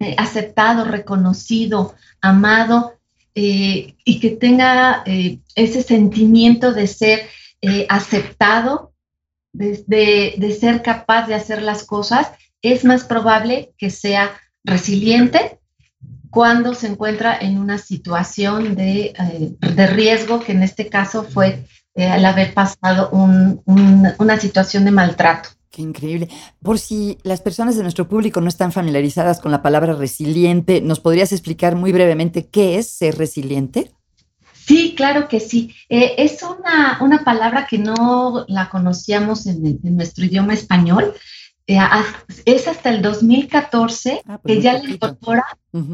eh, 0.00 0.14
aceptado, 0.18 0.84
reconocido, 0.84 1.94
amado, 2.20 2.97
eh, 3.40 3.94
y 4.04 4.20
que 4.20 4.30
tenga 4.30 5.04
ese 5.54 5.82
sentimiento 5.82 6.72
de 6.72 6.86
ser 6.86 7.28
aceptado, 7.88 8.92
de 9.52 10.56
ser 10.58 10.82
capaz 10.82 11.26
de 11.26 11.34
hacer 11.34 11.62
las 11.62 11.84
cosas, 11.84 12.32
es 12.62 12.84
más 12.84 13.04
probable 13.04 13.72
que 13.78 13.90
sea 13.90 14.32
resiliente 14.64 15.58
cuando 16.30 16.74
se 16.74 16.88
encuentra 16.88 17.36
en 17.38 17.58
una 17.58 17.78
situación 17.78 18.74
de, 18.74 19.14
eh, 19.18 19.86
riesgo, 19.86 20.40
que 20.40 20.52
en 20.52 20.62
este 20.62 20.88
caso 20.88 21.24
fue 21.24 21.64
eh, 21.94 22.06
al 22.06 22.24
haber 22.24 22.54
pasado 22.54 23.10
una 23.10 24.38
situación 24.38 24.84
de 24.84 24.90
maltrato. 24.90 25.50
Qué 25.78 25.82
increíble. 25.82 26.28
Por 26.60 26.80
si 26.80 27.18
las 27.22 27.40
personas 27.40 27.76
de 27.76 27.84
nuestro 27.84 28.08
público 28.08 28.40
no 28.40 28.48
están 28.48 28.72
familiarizadas 28.72 29.38
con 29.38 29.52
la 29.52 29.62
palabra 29.62 29.92
resiliente, 29.92 30.80
¿nos 30.80 30.98
podrías 30.98 31.30
explicar 31.30 31.76
muy 31.76 31.92
brevemente 31.92 32.48
qué 32.48 32.78
es 32.78 32.90
ser 32.90 33.16
resiliente? 33.16 33.92
Sí, 34.66 34.94
claro 34.96 35.28
que 35.28 35.38
sí. 35.38 35.72
Eh, 35.88 36.16
es 36.18 36.42
una, 36.42 36.98
una, 37.00 37.22
palabra 37.22 37.68
que 37.70 37.78
no 37.78 38.44
la 38.48 38.68
conocíamos 38.70 39.46
en, 39.46 39.78
nuestro 39.84 40.24
idioma 40.24 40.52
español. 40.52 41.14
Eh, 41.68 41.78
es 42.44 42.66
hasta 42.66 42.90
el 42.90 43.00
2014 43.00 44.22
ah, 44.26 44.40
pues 44.42 44.56
que 44.56 44.60
ya 44.60 44.72
la 44.82 44.90
incorpora. 44.90 45.44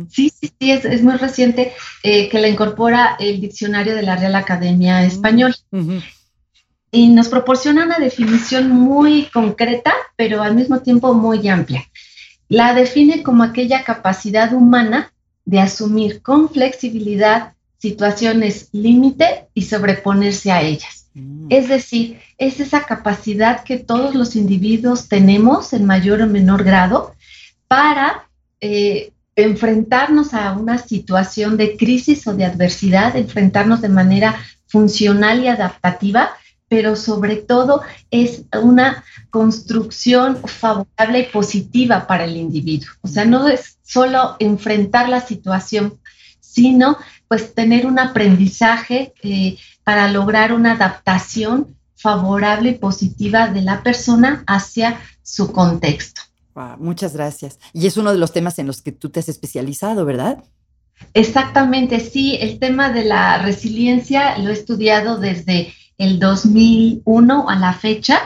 Sí, 0.08 0.30
sí, 0.30 0.50
sí, 0.58 0.70
es, 0.70 1.02
muy 1.02 1.16
reciente 1.16 1.74
eh, 2.02 2.30
que 2.30 2.40
la 2.40 2.48
incorpora 2.48 3.16
el 3.20 3.38
diccionario 3.38 3.94
de 3.94 4.02
la 4.02 4.16
Real 4.16 4.36
Academia 4.36 5.02
mm, 5.02 5.04
Español 5.04 5.54
y 6.94 7.08
nos 7.08 7.28
proporciona 7.28 7.84
una 7.84 7.98
definición 7.98 8.70
muy 8.70 9.24
concreta, 9.32 9.92
pero 10.14 10.42
al 10.42 10.54
mismo 10.54 10.80
tiempo 10.80 11.12
muy 11.12 11.48
amplia. 11.48 11.84
La 12.48 12.72
define 12.72 13.24
como 13.24 13.42
aquella 13.42 13.82
capacidad 13.82 14.52
humana 14.52 15.12
de 15.44 15.58
asumir 15.58 16.22
con 16.22 16.48
flexibilidad 16.48 17.54
situaciones 17.78 18.68
límite 18.70 19.48
y 19.54 19.62
sobreponerse 19.62 20.52
a 20.52 20.62
ellas. 20.62 21.08
Mm. 21.14 21.48
Es 21.50 21.68
decir, 21.68 22.20
es 22.38 22.60
esa 22.60 22.84
capacidad 22.84 23.64
que 23.64 23.76
todos 23.78 24.14
los 24.14 24.36
individuos 24.36 25.08
tenemos 25.08 25.72
en 25.72 25.84
mayor 25.84 26.22
o 26.22 26.28
menor 26.28 26.62
grado 26.62 27.14
para 27.66 28.28
eh, 28.60 29.10
enfrentarnos 29.34 30.32
a 30.32 30.52
una 30.52 30.78
situación 30.78 31.56
de 31.56 31.76
crisis 31.76 32.24
o 32.28 32.34
de 32.34 32.44
adversidad, 32.44 33.16
enfrentarnos 33.16 33.80
de 33.82 33.88
manera 33.88 34.36
funcional 34.68 35.42
y 35.42 35.48
adaptativa 35.48 36.30
pero 36.74 36.96
sobre 36.96 37.36
todo 37.36 37.82
es 38.10 38.46
una 38.60 39.04
construcción 39.30 40.36
favorable 40.44 41.20
y 41.20 41.26
positiva 41.26 42.08
para 42.08 42.24
el 42.24 42.36
individuo. 42.36 42.88
O 43.00 43.06
sea, 43.06 43.24
no 43.24 43.46
es 43.46 43.78
solo 43.84 44.34
enfrentar 44.40 45.08
la 45.08 45.20
situación, 45.20 46.00
sino 46.40 46.96
pues 47.28 47.54
tener 47.54 47.86
un 47.86 48.00
aprendizaje 48.00 49.14
eh, 49.22 49.56
para 49.84 50.08
lograr 50.08 50.52
una 50.52 50.72
adaptación 50.72 51.76
favorable 51.94 52.70
y 52.70 52.78
positiva 52.78 53.46
de 53.46 53.62
la 53.62 53.84
persona 53.84 54.42
hacia 54.48 55.00
su 55.22 55.52
contexto. 55.52 56.22
muchas 56.80 57.14
gracias. 57.14 57.60
Y 57.72 57.86
es 57.86 57.96
uno 57.96 58.10
de 58.10 58.18
los 58.18 58.32
temas 58.32 58.58
en 58.58 58.66
los 58.66 58.82
que 58.82 58.90
tú 58.90 59.10
te 59.10 59.20
has 59.20 59.28
especializado, 59.28 60.04
¿verdad? 60.04 60.42
Exactamente, 61.12 62.00
sí. 62.00 62.36
El 62.40 62.58
tema 62.58 62.90
de 62.90 63.04
la 63.04 63.38
resiliencia 63.38 64.38
lo 64.38 64.50
he 64.50 64.54
estudiado 64.54 65.18
desde 65.18 65.72
el 65.98 66.18
2001 66.18 67.48
a 67.48 67.56
la 67.56 67.72
fecha 67.72 68.18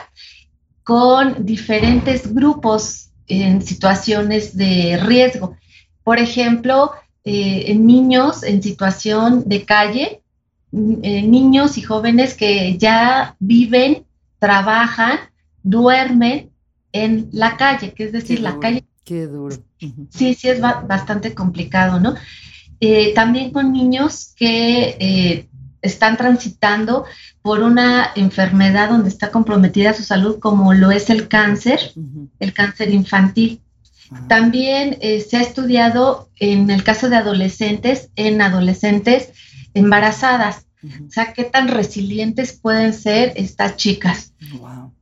con 0.83 1.45
diferentes 1.45 2.33
grupos 2.33 3.11
en 3.27 3.63
situaciones 3.63 4.57
de 4.57 4.99
riesgo. 5.03 5.57
Por 6.03 6.19
ejemplo, 6.19 6.93
eh, 7.25 7.65
en 7.67 7.87
niños 7.87 8.43
en 8.43 8.63
situación 8.63 9.43
de 9.47 9.67
calle, 9.67 10.23
eh, 10.73 11.23
niños 11.23 11.77
y 11.77 11.83
jóvenes 11.83 12.35
que 12.35 12.79
ya 12.79 13.37
viven, 13.39 14.07
trabajan, 14.39 15.19
duermen 15.63 16.51
en 16.93 17.29
la 17.33 17.59
calle, 17.59 17.93
que 17.93 18.05
es 18.05 18.13
decir, 18.13 18.41
la 18.41 18.59
calle. 18.59 18.85
Qué 19.05 19.27
duro. 19.27 19.57
Sí, 20.09 20.35
sí, 20.35 20.49
es 20.49 20.61
bastante 20.61 21.35
complicado, 21.35 22.01
¿no? 22.01 22.15
Eh, 22.81 23.13
también 23.15 23.51
con 23.51 23.73
niños 23.73 24.33
que 24.37 25.49
están 25.83 26.17
transitando 26.17 27.05
por 27.43 27.63
una 27.63 28.11
enfermedad 28.15 28.91
donde 28.91 29.09
está 29.09 29.31
comprometida 29.31 29.95
su 29.95 30.03
salud, 30.03 30.39
como 30.39 30.75
lo 30.75 30.91
es 30.91 31.11
el 31.11 31.29
cáncer, 31.29 31.93
el 32.39 32.53
cáncer 32.53 32.91
infantil. 32.91 33.61
Ah. 34.11 34.25
También 34.29 34.99
eh, 35.01 35.21
se 35.21 35.37
ha 35.37 35.43
estudiado 35.43 36.29
en 36.37 36.71
el 36.71 36.83
caso 36.83 37.09
de 37.09 37.17
adolescentes, 37.17 38.11
en 38.17 38.41
adolescentes 38.43 39.31
embarazadas. 39.75 40.67
O 41.07 41.11
sea, 41.11 41.33
qué 41.33 41.45
tan 41.45 41.69
resilientes 41.69 42.53
pueden 42.53 42.93
ser 42.93 43.33
estas 43.35 43.77
chicas. 43.77 44.33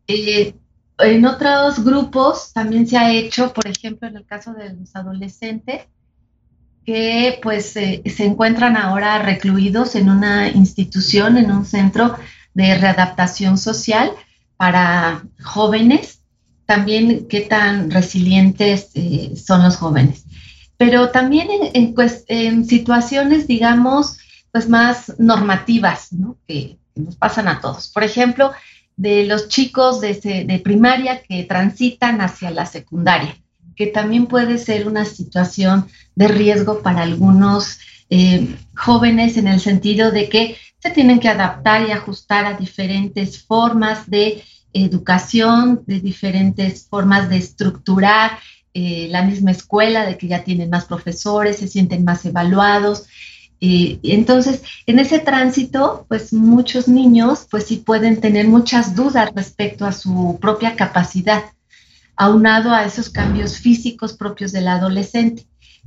Eh, 0.08 0.54
en 0.98 1.26
otros 1.26 1.84
grupos 1.84 2.52
también 2.54 2.86
se 2.86 2.96
ha 2.96 3.12
hecho, 3.12 3.52
por 3.52 3.66
ejemplo, 3.66 4.08
en 4.08 4.16
el 4.16 4.24
caso 4.24 4.54
de 4.54 4.72
los 4.72 4.96
adolescentes, 4.96 5.82
que 6.86 7.40
pues 7.42 7.72
se 7.72 8.02
encuentran 8.24 8.76
ahora 8.76 9.18
recluidos 9.18 9.96
en 9.96 10.08
una 10.08 10.48
institución, 10.48 11.36
en 11.36 11.50
un 11.50 11.66
centro 11.66 12.16
de 12.54 12.78
readaptación 12.78 13.58
social 13.58 14.12
para 14.56 15.24
jóvenes, 15.42 16.20
también 16.64 17.26
qué 17.28 17.40
tan 17.40 17.90
resilientes 17.90 18.90
eh, 18.94 19.34
son 19.36 19.64
los 19.64 19.76
jóvenes. 19.76 20.24
Pero 20.76 21.10
también 21.10 21.48
en, 21.74 22.64
situaciones, 22.64 23.48
digamos, 23.48 24.18
pues 24.52 24.68
más 24.68 25.12
normativas, 25.18 26.12
¿no? 26.12 26.36
que, 26.46 26.78
nos 26.94 27.16
pasan 27.16 27.48
a 27.48 27.60
todos. 27.60 27.88
Por 27.88 28.04
ejemplo, 28.04 28.52
de 28.96 29.26
los 29.26 29.48
chicos 29.48 30.00
de 30.00 30.60
primaria 30.64 31.20
que 31.22 31.44
transitan 31.44 32.22
hacia 32.22 32.50
la 32.50 32.64
secundaria 32.64 33.36
que 33.76 33.86
también 33.86 34.26
puede 34.26 34.58
ser 34.58 34.88
una 34.88 35.04
situación 35.04 35.86
de 36.14 36.28
riesgo 36.28 36.82
para 36.82 37.02
algunos 37.02 37.78
eh, 38.08 38.56
jóvenes 38.74 39.36
en 39.36 39.48
el 39.48 39.60
sentido 39.60 40.10
de 40.10 40.28
que 40.28 40.56
se 40.78 40.90
tienen 40.90 41.20
que 41.20 41.28
adaptar 41.28 41.86
y 41.86 41.92
ajustar 41.92 42.46
a 42.46 42.54
diferentes 42.54 43.44
formas 43.44 44.08
de 44.08 44.42
educación, 44.72 45.82
de 45.86 46.00
diferentes 46.00 46.86
formas 46.88 47.28
de 47.28 47.38
estructurar 47.38 48.38
eh, 48.74 49.08
la 49.10 49.22
misma 49.22 49.50
escuela, 49.50 50.04
de 50.04 50.18
que 50.18 50.28
ya 50.28 50.44
tienen 50.44 50.70
más 50.70 50.84
profesores, 50.84 51.56
se 51.56 51.68
sienten 51.68 52.04
más 52.04 52.24
evaluados. 52.24 53.06
Eh, 53.60 53.98
entonces, 54.02 54.62
en 54.86 54.98
ese 54.98 55.18
tránsito, 55.18 56.04
pues 56.08 56.32
muchos 56.32 56.86
niños, 56.86 57.46
pues 57.50 57.64
sí 57.64 57.76
pueden 57.76 58.20
tener 58.20 58.46
muchas 58.48 58.94
dudas 58.94 59.30
respecto 59.34 59.86
a 59.86 59.92
su 59.92 60.38
propia 60.40 60.76
capacidad 60.76 61.42
aunado 62.16 62.72
a 62.72 62.84
esos 62.84 63.10
cambios 63.10 63.58
físicos 63.58 64.14
propios 64.14 64.52
del 64.52 64.68
adolescente. 64.68 65.46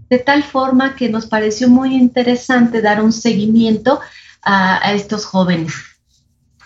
De 0.10 0.20
tal 0.20 0.44
forma 0.44 0.96
que 0.96 1.10
nos 1.10 1.26
pareció 1.26 1.70
muy 1.70 1.96
interesante 1.96 2.82
dar 2.82 3.04
un 3.04 3.12
seguimiento 3.12 4.00
a, 4.42 4.94
estos 4.94 5.26
jóvenes. 5.26 5.74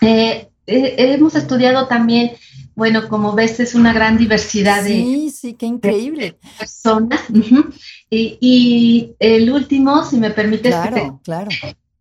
Eh, 0.00 0.48
eh, 0.66 0.94
hemos 0.96 1.34
estudiado 1.34 1.86
también, 1.86 2.32
bueno, 2.74 3.08
como 3.08 3.32
ves, 3.32 3.60
es 3.60 3.74
una 3.74 3.92
gran 3.92 4.16
diversidad 4.16 4.82
de, 4.84 5.30
sí, 5.34 5.54
qué 5.54 5.66
increíble. 5.66 6.36
personas. 6.58 7.20
y, 8.10 9.10
el 9.18 9.50
último, 9.50 10.04
si 10.04 10.18
me 10.18 10.30
permites, 10.30 10.74
claro, 10.74 11.20
claro. 11.24 11.50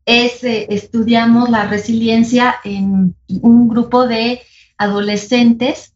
es 0.05 0.43
eh, 0.43 0.67
estudiamos 0.69 1.49
la 1.49 1.67
resiliencia 1.67 2.55
en 2.63 3.15
un 3.27 3.67
grupo 3.67 4.07
de 4.07 4.41
adolescentes 4.77 5.92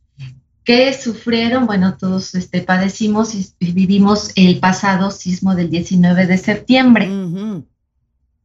que 0.67 0.93
sufrieron, 0.93 1.65
bueno, 1.65 1.95
todos 1.95 2.36
este, 2.36 2.59
padecimos 2.59 3.33
y, 3.33 3.71
vivimos 3.71 4.33
el 4.36 4.59
pasado 4.59 5.12
sismo 5.12 5.55
del 5.55 5.69
19 5.69 6.27
de 6.27 6.38
septiembre. 6.38 7.09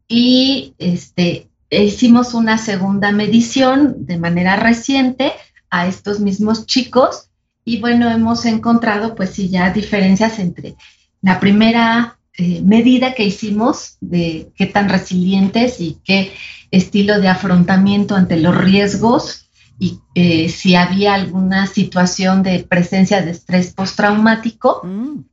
Y 0.07 0.73
este, 0.79 1.49
hicimos 1.69 2.33
una 2.33 2.59
segunda 2.59 3.11
medición 3.11 4.07
de 4.07 4.19
manera 4.19 4.55
reciente 4.55 5.33
a 5.69 5.89
estos 5.89 6.21
mismos 6.21 6.65
chicos 6.65 7.29
y 7.65 7.81
bueno, 7.81 8.09
hemos 8.09 8.45
encontrado 8.45 9.17
pues 9.17 9.31
sí 9.31 9.49
ya 9.49 9.71
diferencias 9.71 10.39
entre 10.39 10.77
la 11.23 11.41
primera 11.41 12.21
eh, 12.39 12.63
medida 12.63 13.15
que 13.15 13.25
hicimos 13.25 13.97
de 14.01 14.53
qué 14.55 14.67
tan 14.67 14.89
resilientes 14.89 15.81
y 15.81 15.99
qué 16.05 16.33
estilo 16.71 17.21
de 17.21 17.27
afrontamiento 17.27 18.15
ante 18.15 18.37
los 18.37 18.57
riesgos 18.57 19.42
y 19.83 19.99
eh, 20.15 20.49
si 20.49 20.77
había 20.77 21.15
alguna 21.15 21.67
situación 21.67 22.45
de 22.45 22.61
presencia 22.63 23.21
de 23.21 23.33
estrés 23.33 23.75
postraumático. 23.75 24.81
Mm. 24.85 25.25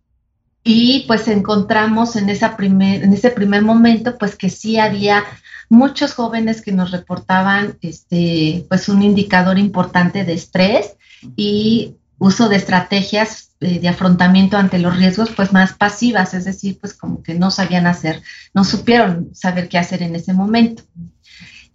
Y 0.64 1.06
pues 1.08 1.28
encontramos 1.28 2.16
en, 2.16 2.30
esa 2.30 2.58
primer, 2.58 3.04
en 3.04 3.14
ese 3.14 3.30
primer 3.30 3.62
momento 3.62 4.18
pues 4.18 4.36
que 4.36 4.50
sí 4.50 4.80
había 4.80 5.24
muchos 5.70 6.14
jóvenes 6.14 6.64
que 6.64 6.72
nos 6.72 6.90
reportaban 6.90 7.78
este, 7.82 8.66
pues 8.68 8.90
un 8.90 9.04
indicador 9.04 9.60
importante 9.60 10.26
de 10.26 10.34
estrés 10.34 10.96
y 11.36 11.96
uso 12.18 12.50
de 12.50 12.56
estrategias 12.56 13.52
eh, 13.60 13.80
de 13.80 13.88
afrontamiento 13.88 14.58
ante 14.58 14.80
los 14.80 14.98
riesgos 14.98 15.30
pues 15.30 15.54
más 15.54 15.74
pasivas, 15.74 16.34
es 16.34 16.46
decir, 16.46 16.80
pues 16.82 16.96
como 16.96 17.22
que 17.22 17.36
no 17.36 17.52
sabían 17.52 17.86
hacer, 17.86 18.24
no 18.56 18.64
supieron 18.64 19.30
saber 19.34 19.70
qué 19.70 19.78
hacer 19.78 20.02
en 20.02 20.16
ese 20.16 20.34
momento. 20.34 20.84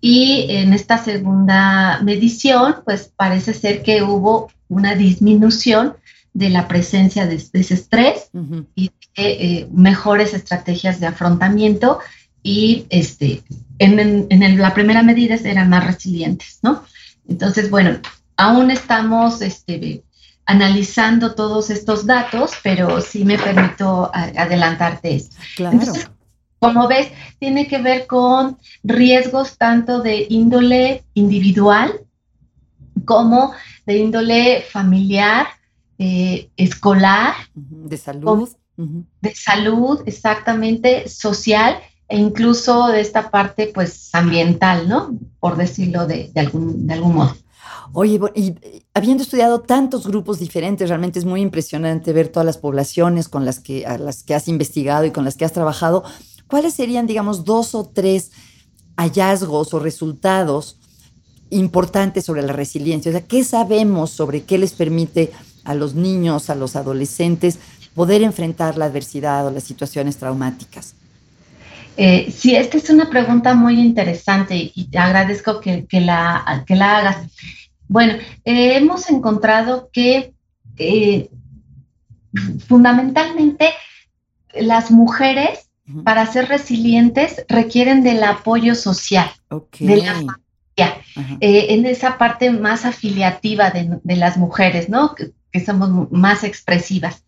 Y 0.06 0.44
en 0.50 0.75
esta 0.75 0.99
segunda 1.02 1.99
medición, 2.02 2.76
pues 2.84 3.11
parece 3.16 3.54
ser 3.54 3.82
que 3.82 4.02
hubo 4.02 4.52
una 4.68 4.94
disminución 4.94 5.94
de 6.34 6.50
la 6.50 6.68
presencia 6.68 7.26
de, 7.26 7.37
ese 7.37 7.73
estrés 7.73 8.28
y 8.75 8.90
de, 9.16 9.32
eh, 9.32 9.68
mejores 9.73 10.34
estrategias 10.34 11.00
de 11.00 11.06
afrontamiento 11.06 12.00
y 12.42 12.84
este, 12.90 13.44
en, 13.78 14.26
en 14.28 14.58
la 14.58 14.75
primera 14.75 15.02
medida 15.02 15.37
eran 15.37 15.70
más 15.70 15.87
resilientes, 15.87 16.58
¿no? 16.61 16.84
Entonces, 17.26 17.70
bueno, 17.70 17.99
aún 18.37 18.70
estamos 18.70 19.40
este, 19.40 20.04
analizando 20.44 21.34
todos 21.34 21.70
estos 21.70 22.04
datos, 22.04 22.50
pero 22.62 23.00
sí 23.00 23.25
me 23.25 23.38
permito 23.38 24.11
adelantarte 24.12 25.14
esto. 25.14 25.37
Claro. 25.56 25.80
Como 26.64 26.88
ves, 26.88 27.09
tiene 27.38 27.68
que 27.68 27.78
ver 27.78 28.06
con 28.06 28.59
riesgos 28.83 29.59
tanto 29.59 30.02
de 30.02 30.26
índole 30.28 31.04
individual 31.14 32.00
como 33.04 33.52
de 33.87 33.99
índole 33.99 34.62
familiar, 34.62 35.47
eh, 35.99 36.49
escolar. 36.56 37.35
De 37.54 37.97
salud. 37.97 38.49
De 38.76 39.35
salud, 39.35 40.00
exactamente, 40.06 41.09
social 41.09 41.78
e 42.09 42.18
incluso 42.18 42.88
de 42.88 43.00
esta 43.00 43.30
parte 43.30 43.71
pues 43.73 44.11
ambiental, 44.12 44.88
¿no? 44.88 45.18
Por 45.40 45.56
decirlo 45.56 46.06
de, 46.06 46.33
algún, 46.35 46.87
de 46.87 46.94
algún 46.94 47.14
modo. 47.14 47.35
Oye, 47.92 48.18
y 48.35 48.54
habiendo 48.92 49.23
estudiado 49.23 49.61
tantos 49.61 50.06
grupos 50.06 50.38
diferentes, 50.40 50.88
realmente 50.88 51.18
es 51.18 51.25
muy 51.25 51.40
impresionante 51.40 52.12
ver 52.12 52.28
todas 52.28 52.44
las 52.44 52.59
poblaciones 52.59 53.28
con 53.28 53.44
las 53.44 53.61
que, 53.61 53.87
a 53.87 53.99
las 53.99 54.25
que 54.25 54.35
has 54.35 54.49
investigado 54.49 55.04
y 55.04 55.12
con 55.12 55.25
las 55.25 55.37
que 55.37 55.44
has 55.44 55.52
trabajado. 55.52 56.02
¿Cuáles 56.46 56.74
serían, 56.74 57.06
digamos, 57.06 57.44
dos 57.44 57.74
o 57.74 57.84
tres 57.84 58.32
hallazgos 58.96 59.74
o 59.74 59.78
resultados 59.78 60.78
importantes 61.50 62.24
sobre 62.24 62.42
la 62.42 62.52
resiliencia? 62.52 63.10
O 63.10 63.12
sea, 63.12 63.26
¿qué 63.26 63.44
sabemos 63.44 64.10
sobre 64.10 64.42
qué 64.42 64.58
les 64.58 64.72
permite 64.72 65.32
a 65.64 65.74
los 65.74 65.94
niños, 65.94 66.50
a 66.50 66.54
los 66.54 66.76
adolescentes, 66.76 67.58
poder 67.94 68.22
enfrentar 68.22 68.76
la 68.76 68.86
adversidad 68.86 69.46
o 69.46 69.50
las 69.50 69.64
situaciones 69.64 70.16
traumáticas? 70.16 70.94
Eh, 71.96 72.32
sí, 72.36 72.56
esta 72.56 72.76
es 72.76 72.90
una 72.90 73.08
pregunta 73.08 73.54
muy 73.54 73.80
interesante 73.80 74.72
y 74.74 74.84
te 74.86 74.98
agradezco 74.98 75.60
que, 75.60 75.86
la, 76.00 76.64
que 76.66 76.74
la 76.74 76.98
hagas. 76.98 77.28
Bueno, 77.86 78.14
eh, 78.44 78.76
hemos 78.76 79.08
encontrado 79.10 79.90
que 79.92 80.34
eh, 80.76 81.30
fundamentalmente 82.66 83.70
las 84.54 84.90
mujeres 84.90 85.70
para 86.03 86.26
ser 86.26 86.49
resilientes 86.49 87.45
requieren 87.49 88.03
del 88.03 88.23
apoyo 88.23 88.75
social, 88.75 89.31
de 89.79 89.97
la 89.99 90.14
familia, 90.14 91.03
en 91.41 91.87
esa 91.87 92.19
parte 92.19 92.50
más 92.50 92.85
afiliativa 92.85 93.71
de, 93.71 93.99
de 94.03 94.17
las 94.17 94.37
mujeres, 94.37 94.88
¿no? 94.88 95.14
que 95.55 95.64
somos 95.64 96.11
más 96.11 96.43
expresivas. 96.43 97.23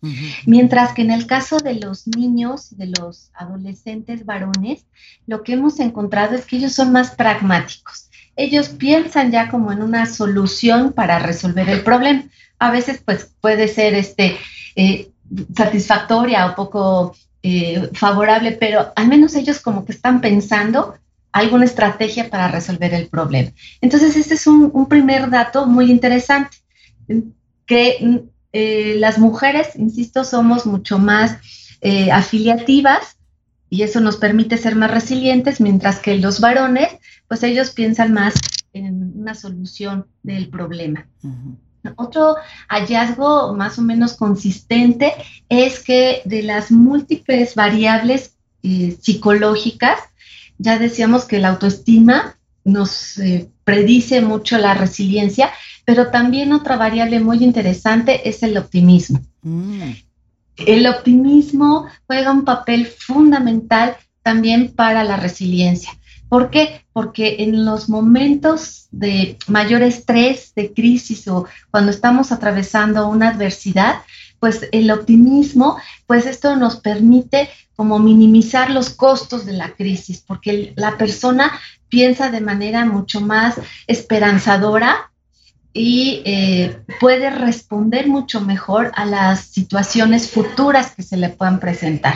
Mientras 0.45 0.91
que 0.91 1.01
en 1.01 1.11
el 1.11 1.27
caso 1.27 1.59
de 1.59 1.75
los 1.75 2.07
niños, 2.07 2.77
de 2.77 2.87
los 2.87 3.31
adolescentes 3.33 4.25
varones, 4.25 4.85
lo 5.27 5.43
que 5.43 5.53
hemos 5.53 5.79
encontrado 5.79 6.35
es 6.35 6.45
que 6.45 6.57
ellos 6.57 6.73
son 6.73 6.91
más 6.91 7.11
pragmáticos. 7.11 8.09
Ellos 8.35 8.67
piensan 8.67 9.31
ya 9.31 9.49
como 9.49 9.71
en 9.71 9.81
una 9.81 10.05
solución 10.07 10.91
para 10.91 11.19
resolver 11.19 11.69
el 11.69 11.85
problema. 11.85 12.25
A 12.59 12.69
veces 12.69 13.01
pues 13.03 13.31
puede 13.39 13.69
ser 13.69 13.93
este, 13.93 14.35
eh, 14.75 15.09
satisfactoria 15.55 16.47
o 16.47 16.55
poco 16.55 17.15
eh, 17.43 17.89
favorable, 17.93 18.53
pero 18.53 18.91
al 18.95 19.07
menos 19.07 19.35
ellos 19.35 19.59
como 19.59 19.85
que 19.85 19.91
están 19.91 20.21
pensando 20.21 20.95
alguna 21.31 21.65
estrategia 21.65 22.29
para 22.29 22.47
resolver 22.47 22.93
el 22.93 23.07
problema. 23.07 23.51
Entonces, 23.81 24.15
este 24.15 24.33
es 24.33 24.47
un, 24.47 24.87
primer 24.87 25.29
dato 25.29 25.65
muy 25.67 25.91
interesante 25.91 26.57
que 27.65 28.23
eh, 28.53 28.95
las 28.97 29.19
mujeres, 29.19 29.75
insisto, 29.75 30.23
somos 30.23 30.65
mucho 30.65 30.97
más 30.97 31.37
eh, 31.81 32.11
afiliativas 32.11 33.17
y 33.69 33.83
eso 33.83 33.99
nos 33.99 34.17
permite 34.17 34.57
ser 34.57 34.75
más 34.75 34.89
resilientes, 34.89 35.59
mientras 35.61 35.99
que 35.99 36.17
los 36.17 36.39
varones, 36.39 36.87
pues 37.27 37.43
ellos 37.43 37.71
piensan 37.71 38.13
más 38.13 38.33
en 38.73 39.13
una 39.19 39.35
solución 39.35 40.07
del 40.23 40.49
problema. 40.49 41.07
Otro 41.95 42.35
hallazgo 42.67 43.53
más 43.53 43.77
o 43.79 43.81
menos 43.81 44.13
consistente 44.13 45.13
es 45.49 45.83
que 45.83 46.21
de 46.25 46.43
las 46.43 46.71
múltiples 46.71 47.55
variables 47.55 48.35
eh, 48.63 48.97
psicológicas, 49.01 49.99
ya 50.57 50.79
decíamos 50.79 51.25
que 51.25 51.39
la 51.39 51.49
autoestima 51.49 52.37
nos 52.63 53.19
predice 53.63 54.21
mucho 54.21 54.57
la 54.57 54.73
resiliencia, 54.73 55.51
pero 55.85 56.11
también 56.11 56.51
otra 56.51 56.75
variable 56.75 57.19
muy 57.19 57.43
interesante 57.43 58.27
es 58.27 58.43
el 58.43 58.57
optimismo. 58.57 59.21
Mm. 59.41 59.91
El 60.57 60.87
optimismo 60.87 61.85
juega 62.07 62.31
un 62.31 62.43
papel 62.43 62.87
fundamental 62.87 63.95
también 64.23 64.73
para 64.73 65.03
la 65.03 65.15
resiliencia. 65.15 65.91
¿Por 66.29 66.49
qué? 66.49 66.85
Porque 66.93 67.37
en 67.39 67.65
los 67.65 67.89
momentos 67.89 68.87
de 68.91 69.37
mayor 69.47 69.81
estrés, 69.81 70.53
de 70.55 70.73
crisis 70.73 71.27
o 71.27 71.45
cuando 71.71 71.91
estamos 71.91 72.31
atravesando 72.31 73.07
una 73.07 73.29
adversidad, 73.29 74.01
pues 74.39 74.67
el 74.71 74.91
optimismo, 74.91 75.77
pues 76.05 76.25
esto 76.25 76.55
nos 76.55 76.77
permite 76.77 77.49
como 77.75 77.99
minimizar 77.99 78.69
los 78.71 78.89
costos 78.89 79.45
de 79.45 79.53
la 79.53 79.71
crisis, 79.73 80.23
porque 80.25 80.73
la 80.75 80.97
persona 80.97 81.51
piensa 81.89 82.29
de 82.29 82.41
manera 82.41 82.85
mucho 82.85 83.21
más 83.21 83.55
esperanzadora 83.85 85.11
y 85.73 86.23
eh, 86.25 86.79
puede 86.99 87.29
responder 87.29 88.07
mucho 88.07 88.41
mejor 88.41 88.91
a 88.95 89.05
las 89.05 89.41
situaciones 89.41 90.31
futuras 90.31 90.95
que 90.95 91.03
se 91.03 91.17
le 91.17 91.29
puedan 91.29 91.59
presentar. 91.59 92.15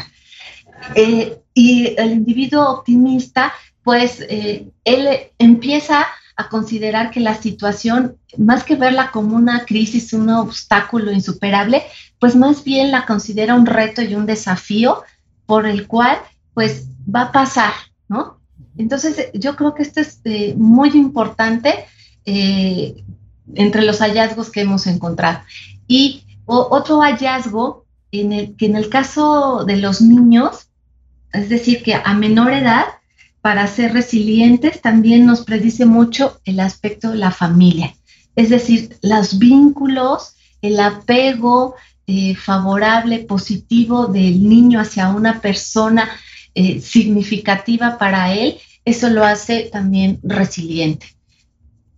Eh, 0.95 1.37
y 1.53 1.93
el 1.97 2.11
individuo 2.11 2.69
optimista, 2.69 3.53
pues 3.83 4.19
eh, 4.29 4.69
él 4.83 5.07
empieza 5.39 6.05
a 6.35 6.49
considerar 6.49 7.11
que 7.11 7.19
la 7.19 7.35
situación, 7.35 8.17
más 8.37 8.63
que 8.63 8.75
verla 8.75 9.11
como 9.11 9.35
una 9.35 9.65
crisis, 9.65 10.13
un 10.13 10.29
obstáculo 10.29 11.11
insuperable, 11.11 11.83
pues 12.19 12.35
más 12.35 12.63
bien 12.63 12.91
la 12.91 13.05
considera 13.05 13.55
un 13.55 13.65
reto 13.65 14.01
y 14.01 14.15
un 14.15 14.25
desafío 14.25 15.03
por 15.45 15.65
el 15.65 15.87
cual 15.87 16.17
pues 16.53 16.87
va 17.13 17.23
a 17.23 17.31
pasar, 17.31 17.73
¿no? 18.07 18.39
Entonces 18.77 19.29
yo 19.33 19.55
creo 19.55 19.73
que 19.73 19.83
esto 19.83 19.99
es 19.99 20.21
muy 20.55 20.89
importante 20.89 21.85
entre 22.25 23.81
los 23.83 23.99
hallazgos 23.99 24.49
que 24.49 24.61
hemos 24.61 24.87
encontrado. 24.87 25.39
Y 25.87 26.23
otro 26.45 27.01
hallazgo, 27.01 27.85
en 28.11 28.33
el, 28.33 28.55
que 28.55 28.65
en 28.65 28.75
el 28.75 28.89
caso 28.89 29.63
de 29.65 29.77
los 29.77 30.01
niños, 30.01 30.67
es 31.31 31.49
decir, 31.49 31.81
que 31.83 31.95
a 31.95 32.13
menor 32.13 32.51
edad, 32.51 32.85
para 33.41 33.67
ser 33.67 33.93
resilientes, 33.93 34.81
también 34.81 35.25
nos 35.25 35.41
predice 35.41 35.85
mucho 35.85 36.39
el 36.45 36.59
aspecto 36.59 37.11
de 37.11 37.17
la 37.17 37.31
familia. 37.31 37.95
Es 38.35 38.49
decir, 38.49 38.97
los 39.01 39.39
vínculos, 39.39 40.35
el 40.61 40.79
apego 40.79 41.75
eh, 42.07 42.35
favorable, 42.35 43.19
positivo 43.19 44.07
del 44.07 44.47
niño 44.47 44.79
hacia 44.79 45.09
una 45.09 45.41
persona 45.41 46.09
eh, 46.53 46.81
significativa 46.81 47.97
para 47.97 48.33
él, 48.33 48.57
eso 48.85 49.09
lo 49.09 49.23
hace 49.23 49.69
también 49.71 50.19
resiliente. 50.23 51.07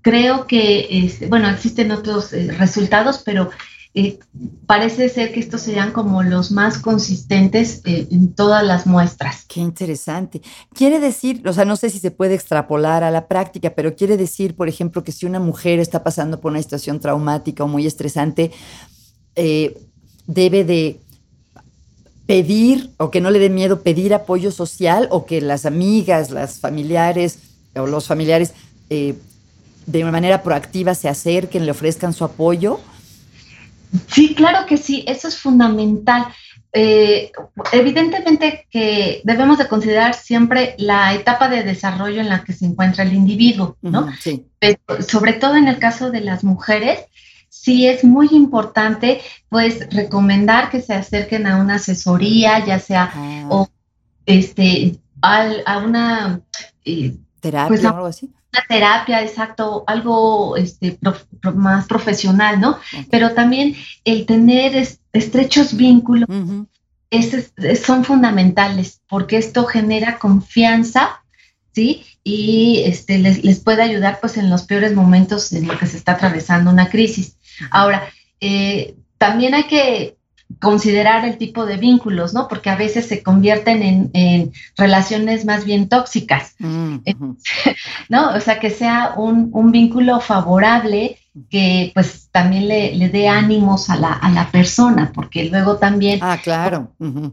Creo 0.02 0.48
que, 0.48 0.88
este, 1.06 1.28
bueno, 1.28 1.50
existen 1.50 1.92
otros 1.92 2.34
eh, 2.34 2.52
resultados, 2.52 3.22
pero 3.26 3.50
eh, 3.96 4.18
parece 4.66 5.08
ser 5.08 5.32
que 5.32 5.40
estos 5.40 5.62
serían 5.62 5.92
como 5.92 6.24
los 6.24 6.50
más 6.52 6.80
consistentes 6.80 7.82
eh, 7.86 8.08
en 8.10 8.34
todas 8.34 8.64
las 8.66 8.88
muestras. 8.88 9.46
Qué 9.48 9.60
interesante. 9.60 10.42
Quiere 10.74 11.00
decir, 11.00 11.48
o 11.48 11.54
sea, 11.54 11.64
no 11.64 11.76
sé 11.76 11.92
si 11.92 12.00
se 12.00 12.10
puede 12.10 12.34
extrapolar 12.34 13.04
a 13.04 13.12
la 13.12 13.28
práctica, 13.28 13.76
pero 13.76 13.96
quiere 13.96 14.18
decir, 14.18 14.56
por 14.56 14.68
ejemplo, 14.68 15.04
que 15.04 15.12
si 15.12 15.28
una 15.28 15.40
mujer 15.40 15.80
está 15.80 16.04
pasando 16.04 16.42
por 16.42 16.52
una 16.52 16.62
situación 16.62 17.00
traumática 17.00 17.64
o 17.64 17.68
muy 17.68 17.86
estresante, 17.86 18.52
debe 19.36 20.64
de 20.64 21.00
pedir 22.26 22.92
o 22.98 23.12
que 23.12 23.22
no 23.22 23.30
le 23.30 23.40
dé 23.40 23.50
miedo 23.50 23.82
pedir 23.82 24.14
apoyo 24.14 24.52
social 24.52 25.08
o 25.12 25.26
que 25.26 25.42
las 25.42 25.66
amigas, 25.66 26.32
las 26.32 26.60
familiares 26.60 27.40
o 27.76 27.86
los 27.86 28.08
familiares 28.08 28.54
de 28.90 30.04
manera 30.06 30.44
proactiva 30.44 30.96
se 30.96 31.10
acerquen, 31.10 31.66
le 31.66 31.72
ofrezcan 31.72 32.14
su 32.14 32.24
apoyo? 32.24 32.80
Sí, 34.08 34.36
claro 34.36 34.66
que 34.66 34.78
sí, 34.78 35.04
eso 35.08 35.28
es 35.28 35.38
fundamental. 35.38 36.28
Eh, 36.76 37.32
evidentemente 37.72 38.68
que 38.72 39.22
debemos 39.24 39.60
de 39.60 39.68
considerar 39.68 40.16
siempre 40.16 40.74
la 40.80 41.14
etapa 41.14 41.48
de 41.48 41.64
desarrollo 41.64 42.20
en 42.20 42.30
la 42.30 42.44
que 42.44 42.54
se 42.54 42.66
encuentra 42.66 43.04
el 43.04 43.14
individuo, 43.14 43.78
¿no? 43.84 44.12
sí. 44.20 44.48
sobre 45.08 45.34
todo 45.34 45.56
en 45.56 45.68
el 45.68 45.78
caso 45.78 46.10
de 46.10 46.22
las 46.22 46.44
mujeres, 46.44 47.02
sí 47.50 47.86
es 47.86 48.04
muy 48.04 48.30
importante, 48.32 49.22
pues, 49.50 49.88
recomendar 49.92 50.72
que 50.72 50.82
se 50.82 50.96
acerquen 50.96 51.46
a 51.46 51.58
una 51.58 51.76
asesoría, 51.76 52.66
ya 52.66 52.80
sea 52.80 53.12
ah. 53.14 53.46
o 53.50 53.70
este, 54.26 54.98
a, 55.22 55.78
una 55.78 56.42
eh, 56.86 57.16
terapia 57.40 57.68
pues, 57.68 57.86
o 57.86 57.90
algo 57.90 58.08
así 58.08 58.34
una 58.54 58.66
terapia, 58.68 59.22
exacto, 59.22 59.84
algo 59.88 60.56
este, 60.56 60.98
más 61.56 61.88
profesional, 61.88 62.62
¿no? 62.62 62.78
Pero 63.10 63.34
también 63.34 63.76
el 64.06 64.26
tener 64.26 64.88
estrechos 65.12 65.76
vínculos, 65.76 66.28
son 67.86 68.04
fundamentales 68.04 69.02
porque 69.08 69.38
esto 69.38 69.66
genera 69.66 70.18
confianza, 70.18 71.24
¿sí? 71.74 72.06
Y 72.24 72.84
este, 72.86 73.18
les, 73.18 73.60
puede 73.60 73.84
ayudar 73.84 74.20
pues 74.22 74.38
en 74.38 74.50
los 74.50 74.64
peores 74.64 74.96
momentos 74.96 75.52
en 75.52 75.68
los 75.68 75.78
que 75.78 75.88
se 75.88 75.98
está 75.98 76.14
atravesando 76.14 76.72
una 76.72 76.90
crisis. 76.90 77.38
Ahora, 77.70 78.04
eh, 78.40 78.96
también 79.18 79.54
hay 79.54 79.64
que 79.66 80.18
considerar 80.60 81.26
el 81.26 81.38
tipo 81.38 81.66
de 81.66 81.78
vínculos, 81.78 82.34
¿no? 82.34 82.48
Porque 82.48 82.70
a 82.70 82.76
veces 82.76 83.08
se 83.08 83.24
convierten 83.24 84.12
en, 84.14 84.52
relaciones 84.76 85.46
más 85.46 85.66
bien 85.66 85.90
tóxicas, 85.90 86.56
mm, 86.60 86.98
¿no? 88.10 88.34
O 88.36 88.40
sea, 88.40 88.60
que 88.60 88.70
sea 88.70 89.14
un, 89.18 89.72
vínculo 89.72 90.20
favorable 90.20 91.18
que 91.50 91.92
pues 91.96 92.30
también 92.32 92.68
le, 92.68 93.10
dé 93.10 93.28
ánimos 93.28 93.90
a 93.90 93.96
la, 93.96 94.50
persona, 94.52 95.12
porque 95.14 95.46
luego 95.46 95.78
también... 95.78 96.20
Ah, 96.22 96.40
claro. 96.42 96.94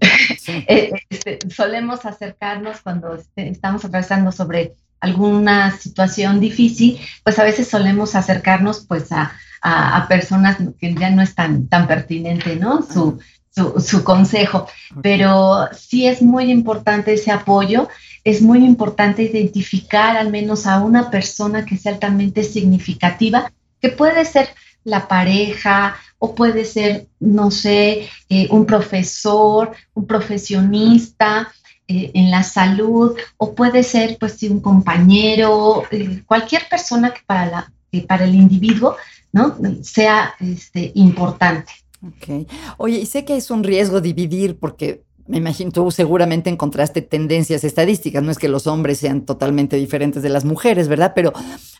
Eh, 0.66 0.90
este, 1.08 1.38
solemos 1.48 2.04
acercarnos 2.06 2.80
cuando 2.80 3.14
este, 3.14 3.48
estamos 3.48 3.84
atravesando 3.84 4.32
sobre 4.32 4.74
alguna 5.00 5.70
situación 5.72 6.40
difícil, 6.40 6.98
pues 7.24 7.38
a 7.38 7.44
veces 7.44 7.68
solemos 7.68 8.14
acercarnos 8.14 8.84
pues 8.86 9.12
a, 9.12 9.32
a, 9.62 10.06
personas 10.08 10.58
que 10.78 10.94
ya 10.94 11.10
no 11.10 11.22
es 11.22 11.34
tan, 11.34 11.68
tan 11.68 11.86
pertinente, 11.86 12.56
¿no? 12.56 12.82
Su, 12.82 13.18
su, 13.52 14.04
consejo. 14.04 14.66
Pero 15.02 15.68
sí 15.72 16.06
es 16.06 16.22
muy 16.22 16.50
importante 16.50 17.14
ese 17.14 17.30
apoyo, 17.30 17.88
es 18.24 18.42
muy 18.42 18.64
importante 18.64 19.22
identificar 19.22 20.16
al 20.16 20.30
menos 20.30 20.66
a 20.66 20.80
una 20.80 21.10
persona 21.10 21.64
que 21.64 21.76
sea 21.76 21.92
altamente 21.92 22.44
significativa, 22.44 23.52
que 23.80 23.90
puede 23.90 24.24
ser 24.24 24.48
la 24.84 25.08
pareja 25.08 25.96
o 26.18 26.34
puede 26.34 26.64
ser, 26.64 27.08
no 27.18 27.50
sé, 27.50 28.08
eh, 28.28 28.48
un 28.50 28.66
profesor, 28.66 29.72
un 29.94 30.06
profesionista, 30.06 31.48
eh, 31.92 32.12
en 32.14 32.30
la 32.30 32.44
salud 32.44 33.16
o 33.36 33.52
puede 33.52 33.82
ser 33.82 34.16
pues 34.20 34.40
un 34.44 34.60
compañero, 34.60 35.82
eh, 35.90 36.22
cualquier 36.24 36.68
persona 36.68 37.12
que 37.12 37.22
para, 37.26 37.46
la, 37.46 37.72
que 37.90 38.02
para 38.02 38.26
el 38.26 38.36
individuo 38.36 38.96
¿no? 39.32 39.56
sea 39.82 40.34
este, 40.40 40.92
importante. 40.94 41.72
Ok. 42.06 42.48
Oye, 42.78 42.98
y 42.98 43.06
sé 43.06 43.24
que 43.24 43.36
es 43.36 43.50
un 43.50 43.62
riesgo 43.62 44.00
dividir 44.00 44.58
porque 44.58 45.04
me 45.30 45.36
imagino 45.36 45.70
tú 45.70 45.90
seguramente 45.92 46.50
encontraste 46.50 47.02
tendencias 47.02 47.62
estadísticas, 47.62 48.20
no 48.22 48.32
es 48.32 48.38
que 48.38 48.48
los 48.48 48.66
hombres 48.66 48.98
sean 48.98 49.24
totalmente 49.24 49.76
diferentes 49.76 50.24
de 50.24 50.28
las 50.28 50.44
mujeres, 50.44 50.88
¿verdad? 50.88 51.12
Pero, 51.14 51.32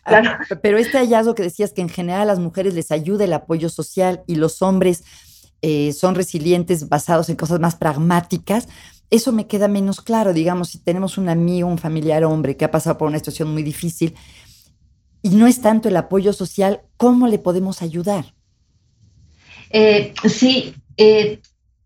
ah, 0.05 0.39
pero 0.61 0.77
este 0.77 0.99
hallazgo 0.99 1.35
que 1.35 1.43
decías 1.43 1.73
que 1.73 1.81
en 1.81 1.89
general 1.89 2.21
a 2.21 2.25
las 2.25 2.39
mujeres 2.39 2.75
les 2.75 2.91
ayuda 2.91 3.25
el 3.25 3.33
apoyo 3.33 3.67
social 3.67 4.23
y 4.25 4.35
los 4.35 4.61
hombres 4.61 5.03
eh, 5.61 5.91
son 5.91 6.15
resilientes 6.15 6.87
basados 6.87 7.29
en 7.29 7.35
cosas 7.35 7.59
más 7.59 7.75
pragmáticas, 7.75 8.69
eso 9.09 9.33
me 9.33 9.45
queda 9.45 9.67
menos 9.67 9.99
claro, 9.99 10.31
digamos, 10.31 10.69
si 10.69 10.79
tenemos 10.79 11.17
un 11.17 11.27
amigo, 11.27 11.67
un 11.67 11.77
familiar 11.77 12.23
hombre 12.23 12.55
que 12.55 12.63
ha 12.63 12.71
pasado 12.71 12.97
por 12.97 13.09
una 13.09 13.17
situación 13.17 13.51
muy 13.51 13.61
difícil 13.61 14.15
y 15.21 15.29
no 15.29 15.47
es 15.47 15.61
tanto 15.61 15.89
el 15.89 15.97
apoyo 15.97 16.33
social, 16.33 16.81
¿cómo 16.97 17.27
le 17.27 17.39
podemos 17.39 17.81
ayudar? 17.81 18.33
Eh, 19.69 20.13
sí, 20.27 20.75
eh, 20.97 21.39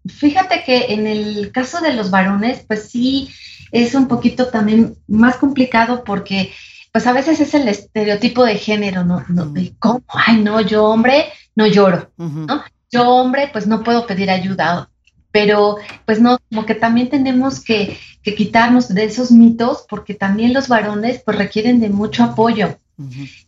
fíjate 0.07 0.63
que 0.63 0.93
en 0.93 1.07
el 1.07 1.51
caso 1.51 1.81
de 1.81 1.93
los 1.93 2.09
varones, 2.09 2.63
pues 2.67 2.89
sí, 2.89 3.29
es 3.71 3.95
un 3.95 4.07
poquito 4.07 4.47
también 4.47 4.95
más 5.07 5.37
complicado 5.37 6.03
porque 6.03 6.51
pues 6.91 7.05
a 7.07 7.13
veces 7.13 7.41
es 7.41 7.53
el 7.53 7.67
estereotipo 7.67 8.45
de 8.45 8.55
género, 8.55 9.03
¿no? 9.03 9.25
no 9.27 9.53
¿Cómo? 9.79 10.03
Ay, 10.07 10.41
no, 10.41 10.61
yo 10.61 10.85
hombre, 10.85 11.25
no 11.55 11.67
lloro, 11.67 12.09
¿no? 12.17 12.63
Yo 12.89 13.09
hombre, 13.09 13.49
pues 13.51 13.67
no 13.67 13.83
puedo 13.83 14.07
pedir 14.07 14.29
ayuda 14.29 14.89
pero 15.35 15.75
pues 16.05 16.21
no, 16.21 16.37
como 16.49 16.65
que 16.65 16.75
también 16.75 17.09
tenemos 17.09 17.61
que, 17.61 17.97
quitarnos 18.23 18.87
de 18.87 19.03
esos 19.03 19.31
mitos 19.31 19.85
porque 19.89 20.13
también 20.13 20.53
los 20.53 20.69
varones 20.69 21.21
pues 21.25 21.37
requieren 21.37 21.81
de 21.81 21.89
mucho 21.89 22.23
apoyo. 22.23 22.79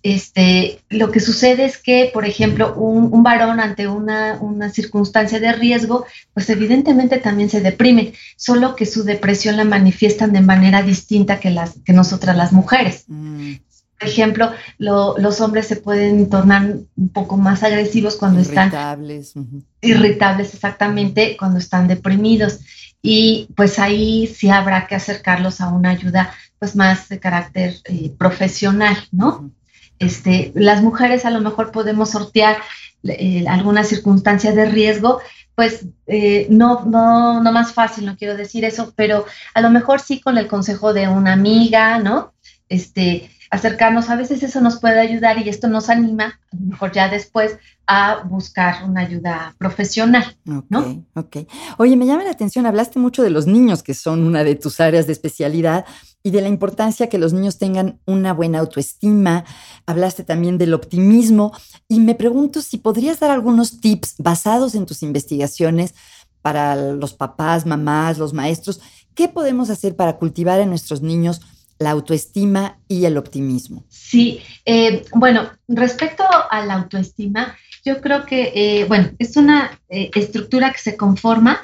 Este, 0.04 0.80
lo 0.90 1.12
que 1.12 1.20
sucede 1.20 1.66
es 1.66 1.78
que, 1.78 2.10
por 2.14 2.26
ejemplo, 2.26 2.76
un, 2.76 3.24
varón 3.24 3.60
ante 3.60 3.88
una, 3.88 4.40
circunstancia 4.72 5.40
de 5.40 5.54
riesgo, 5.54 6.06
pues 6.34 6.50
evidentemente 6.50 7.18
también 7.18 7.50
se 7.50 7.62
deprime, 7.62 8.14
solo 8.36 8.76
que 8.76 8.86
su 8.86 9.04
depresión 9.04 9.58
la 9.58 9.64
manifiestan 9.64 10.34
de 10.34 10.42
manera 10.42 10.82
distinta 10.82 11.40
que, 11.40 11.52
las, 11.52 11.76
que 11.86 11.94
nosotras 11.94 12.36
las 12.36 12.52
mujeres. 12.52 13.06
Mm. 13.08 13.54
Por 14.00 14.10
ejemplo, 14.10 14.52
los 14.78 15.42
hombres 15.42 15.68
se 15.68 15.76
pueden 15.76 16.30
tornar 16.30 16.78
un 16.96 17.10
poco 17.10 17.36
más 17.36 17.64
agresivos 17.64 18.16
cuando 18.16 18.42
están 18.42 18.68
irritables. 18.68 19.34
Irritables, 19.82 20.54
exactamente, 20.54 21.36
cuando 21.36 21.58
están 21.58 21.88
deprimidos. 21.88 22.60
Y 23.02 23.50
pues 23.56 23.80
ahí 23.80 24.28
sí 24.28 24.50
habrá 24.50 24.86
que 24.86 24.96
acercarlos 24.96 25.62
a 25.62 25.70
una 25.70 25.90
ayuda 25.90 26.32
pues 26.60 26.76
más 26.76 27.10
de 27.10 27.20
carácter 27.20 27.76
eh, 27.86 28.12
profesional, 28.18 28.98
¿no? 29.12 29.52
Este, 30.00 30.52
las 30.56 30.82
mujeres 30.82 31.26
a 31.26 31.32
lo 31.32 31.42
mejor 31.42 31.72
podemos 31.72 32.12
sortear 32.12 32.58
eh, 33.04 33.46
alguna 33.48 33.84
circunstancia 33.84 34.52
de 34.52 34.66
riesgo, 34.66 35.20
pues 35.56 35.86
eh, 36.06 36.48
no, 36.50 36.86
no, 36.86 37.42
no 37.42 37.52
más 37.52 37.74
fácil, 37.74 38.06
no 38.06 38.16
quiero 38.16 38.36
decir 38.36 38.64
eso, 38.64 38.94
pero 38.96 39.26
a 39.54 39.62
lo 39.62 39.70
mejor 39.70 40.00
sí 40.00 40.20
con 40.20 40.38
el 40.38 40.48
consejo 40.48 40.94
de 40.94 41.08
una 41.08 41.34
amiga, 41.34 41.98
¿no? 42.00 42.34
Este, 42.70 43.32
acercarnos, 43.50 44.10
a 44.10 44.16
veces 44.16 44.44
eso 44.44 44.62
nos 44.62 44.80
puede 44.80 45.00
ayudar 45.00 45.40
y 45.40 45.50
esto 45.50 45.68
nos 45.68 45.90
anima, 45.90 46.40
a 46.52 46.56
lo 46.56 46.66
mejor 46.68 46.92
ya 46.92 47.10
después, 47.10 47.58
a 47.86 48.24
buscar 48.24 48.84
una 48.84 49.02
ayuda 49.02 49.56
profesional. 49.58 50.36
¿no? 50.44 51.06
Ok, 51.14 51.38
Oye, 51.78 51.96
me 51.96 52.06
llama 52.06 52.24
la 52.24 52.32
atención, 52.32 52.66
hablaste 52.66 53.00
mucho 53.00 53.24
de 53.24 53.30
los 53.30 53.48
niños, 53.48 53.82
que 53.82 53.94
son 53.94 54.26
una 54.26 54.44
de 54.44 54.56
tus 54.56 54.80
áreas 54.80 55.08
de 55.08 55.14
especialidad, 55.14 55.86
y 56.28 56.30
de 56.30 56.42
la 56.42 56.50
importancia 56.50 57.08
que 57.08 57.18
los 57.18 57.32
niños 57.32 57.58
tengan 57.58 58.02
una 58.06 58.34
buena 58.34 58.60
autoestima. 58.60 59.46
Hablaste 59.86 60.26
también 60.26 60.58
del 60.58 60.74
optimismo, 60.74 61.54
y 61.88 62.02
me 62.02 62.16
pregunto 62.16 62.62
si 62.62 62.80
podrías 62.80 63.22
dar 63.22 63.32
algunos 63.32 63.80
tips 63.80 64.16
basados 64.18 64.76
en 64.76 64.86
tus 64.86 65.04
investigaciones 65.04 65.96
para 66.42 66.76
los 66.76 67.14
papás, 67.14 67.66
mamás, 67.66 68.18
los 68.18 68.34
maestros. 68.34 68.82
¿Qué 69.16 69.30
podemos 69.30 69.70
hacer 69.70 69.96
para 69.96 70.18
cultivar 70.18 70.60
en 70.60 70.70
nuestros 70.70 71.02
niños? 71.02 71.40
la 71.80 71.92
autoestima 71.92 72.80
y 72.88 73.06
el 73.06 73.18
optimismo. 73.18 73.86
Sí, 73.88 74.40
eh, 74.66 75.06
bueno, 75.14 75.48
respecto 75.68 76.24
a 76.50 76.66
la 76.66 76.74
autoestima, 76.74 77.56
yo 77.86 78.02
creo 78.02 78.26
que, 78.26 78.52
eh, 78.56 78.86
bueno, 78.86 79.12
es 79.20 79.38
una 79.38 79.80
eh, 79.88 80.10
estructura 80.16 80.72
que 80.72 80.80
se 80.80 80.98
conforma 80.98 81.60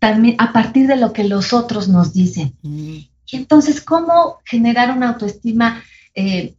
también 0.00 0.36
a 0.38 0.52
partir 0.52 0.86
de 0.86 0.96
lo 0.96 1.14
que 1.14 1.24
los 1.24 1.54
otros 1.54 1.88
nos 1.88 2.12
dicen. 2.12 2.54
Mm. 2.60 2.98
Y 3.30 3.36
entonces, 3.36 3.80
¿cómo 3.80 4.38
generar 4.44 4.96
una 4.96 5.10
autoestima 5.10 5.82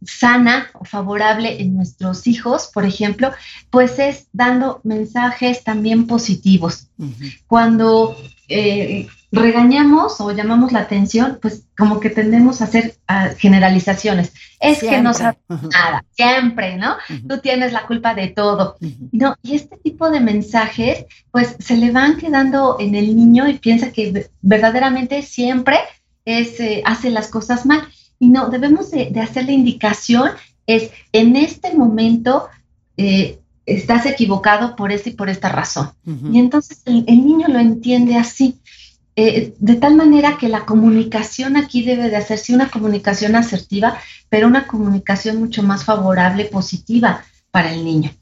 sana 0.06 0.70
o 0.74 0.84
favorable 0.84 1.60
en 1.60 1.74
nuestros 1.74 2.28
hijos, 2.28 2.70
por 2.72 2.84
ejemplo? 2.84 3.32
Pues 3.70 3.98
es 3.98 4.28
dando 4.32 4.80
mensajes 4.84 5.64
también 5.64 6.06
positivos. 6.06 6.88
Cuando 7.46 8.16
regañamos 9.30 10.20
o 10.20 10.30
llamamos 10.30 10.72
la 10.72 10.80
atención, 10.80 11.38
pues 11.42 11.64
como 11.76 12.00
que 12.00 12.08
tendemos 12.08 12.60
a 12.60 12.64
hacer 12.64 12.96
generalizaciones. 13.36 14.32
Es 14.60 14.78
que 14.78 15.02
no 15.02 15.12
sabes 15.12 15.38
nada, 15.48 16.04
siempre, 16.12 16.76
¿no? 16.76 16.96
Tú 17.28 17.38
tienes 17.38 17.72
la 17.72 17.84
culpa 17.84 18.14
de 18.14 18.28
todo. 18.28 18.76
No, 19.10 19.34
y 19.42 19.56
este 19.56 19.76
tipo 19.78 20.08
de 20.08 20.20
mensajes, 20.20 21.04
pues 21.32 21.56
se 21.58 21.76
le 21.76 21.90
van 21.90 22.16
quedando 22.16 22.76
en 22.78 22.94
el 22.94 23.16
niño 23.16 23.48
y 23.48 23.58
piensa 23.58 23.90
que 23.90 24.30
verdaderamente 24.40 25.22
siempre 25.22 25.78
es, 26.28 26.60
eh, 26.60 26.82
hace 26.84 27.10
las 27.10 27.28
cosas 27.28 27.66
mal. 27.66 27.88
Y 28.18 28.28
no, 28.28 28.48
debemos 28.48 28.90
de, 28.90 29.12
hacer 29.20 29.44
la 29.44 29.52
indicación, 29.52 30.30
es 30.66 30.90
en 31.12 31.36
este 31.36 31.74
momento 31.74 32.48
eh, 32.96 33.38
estás 33.64 34.06
equivocado 34.06 34.76
por 34.76 34.92
esta 34.92 35.10
y 35.10 35.14
por 35.14 35.28
esta 35.28 35.48
razón. 35.48 35.90
Y 36.32 36.38
entonces 36.38 36.82
el 36.86 37.04
niño 37.06 37.48
lo 37.48 37.58
entiende 37.58 38.16
así. 38.16 38.60
Eh, 39.20 39.52
de 39.58 39.74
tal 39.74 39.96
manera 39.96 40.36
que 40.38 40.48
la 40.48 40.64
comunicación 40.64 41.56
aquí 41.56 41.82
debe 41.82 42.08
de 42.08 42.14
hacerse 42.14 42.54
una 42.54 42.70
comunicación 42.70 43.34
asertiva, 43.34 43.98
pero 44.28 44.46
una 44.46 44.68
comunicación 44.68 45.40
mucho 45.40 45.64
más 45.64 45.82
favorable, 45.82 46.44
positiva 46.44 47.24
para 47.50 47.72
el 47.74 47.84
niño. 47.84 48.12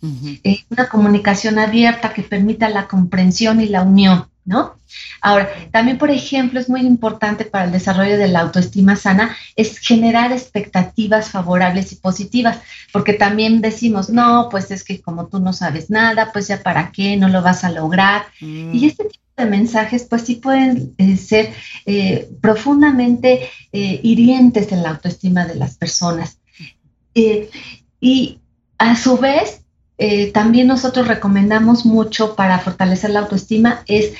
Eh, 0.42 0.60
una 0.70 0.88
comunicación 0.88 1.58
abierta 1.58 2.14
que 2.14 2.22
permita 2.22 2.70
la 2.70 2.88
comprensión 2.88 3.60
y 3.60 3.68
la 3.68 3.82
unión, 3.82 4.24
¿no? 4.46 4.76
Ahora, 5.20 5.50
también, 5.72 5.98
por 5.98 6.10
ejemplo, 6.10 6.60
es 6.60 6.68
muy 6.68 6.82
importante 6.82 7.44
para 7.44 7.64
el 7.64 7.72
desarrollo 7.72 8.16
de 8.16 8.28
la 8.28 8.40
autoestima 8.40 8.96
sana, 8.96 9.36
es 9.56 9.78
generar 9.78 10.32
expectativas 10.32 11.30
favorables 11.30 11.92
y 11.92 11.96
positivas, 11.96 12.60
porque 12.92 13.12
también 13.12 13.60
decimos, 13.60 14.08
no, 14.08 14.48
pues 14.50 14.70
es 14.70 14.84
que 14.84 15.00
como 15.00 15.26
tú 15.26 15.40
no 15.40 15.52
sabes 15.52 15.90
nada, 15.90 16.30
pues 16.32 16.48
ya 16.48 16.62
para 16.62 16.92
qué, 16.92 17.16
no 17.16 17.28
lo 17.28 17.42
vas 17.42 17.64
a 17.64 17.70
lograr. 17.70 18.26
Mm. 18.40 18.74
Y 18.74 18.86
este 18.86 19.04
tipo 19.04 19.24
de 19.36 19.46
mensajes 19.46 20.04
pues 20.04 20.22
sí 20.22 20.36
pueden 20.36 20.94
eh, 20.96 21.16
ser 21.16 21.52
eh, 21.84 22.30
profundamente 22.40 23.50
eh, 23.72 24.00
hirientes 24.02 24.72
en 24.72 24.82
la 24.82 24.90
autoestima 24.90 25.44
de 25.44 25.56
las 25.56 25.76
personas. 25.76 26.38
y 28.00 28.40
a 28.78 28.94
su 28.94 29.16
vez, 29.16 29.62
también 30.32 30.66
nosotros 30.66 31.08
recomendamos 31.08 31.86
mucho 31.86 32.34
para 32.36 32.58
fortalecer 32.58 33.10
la 33.10 33.20
autoestima 33.20 33.82
es 33.86 34.12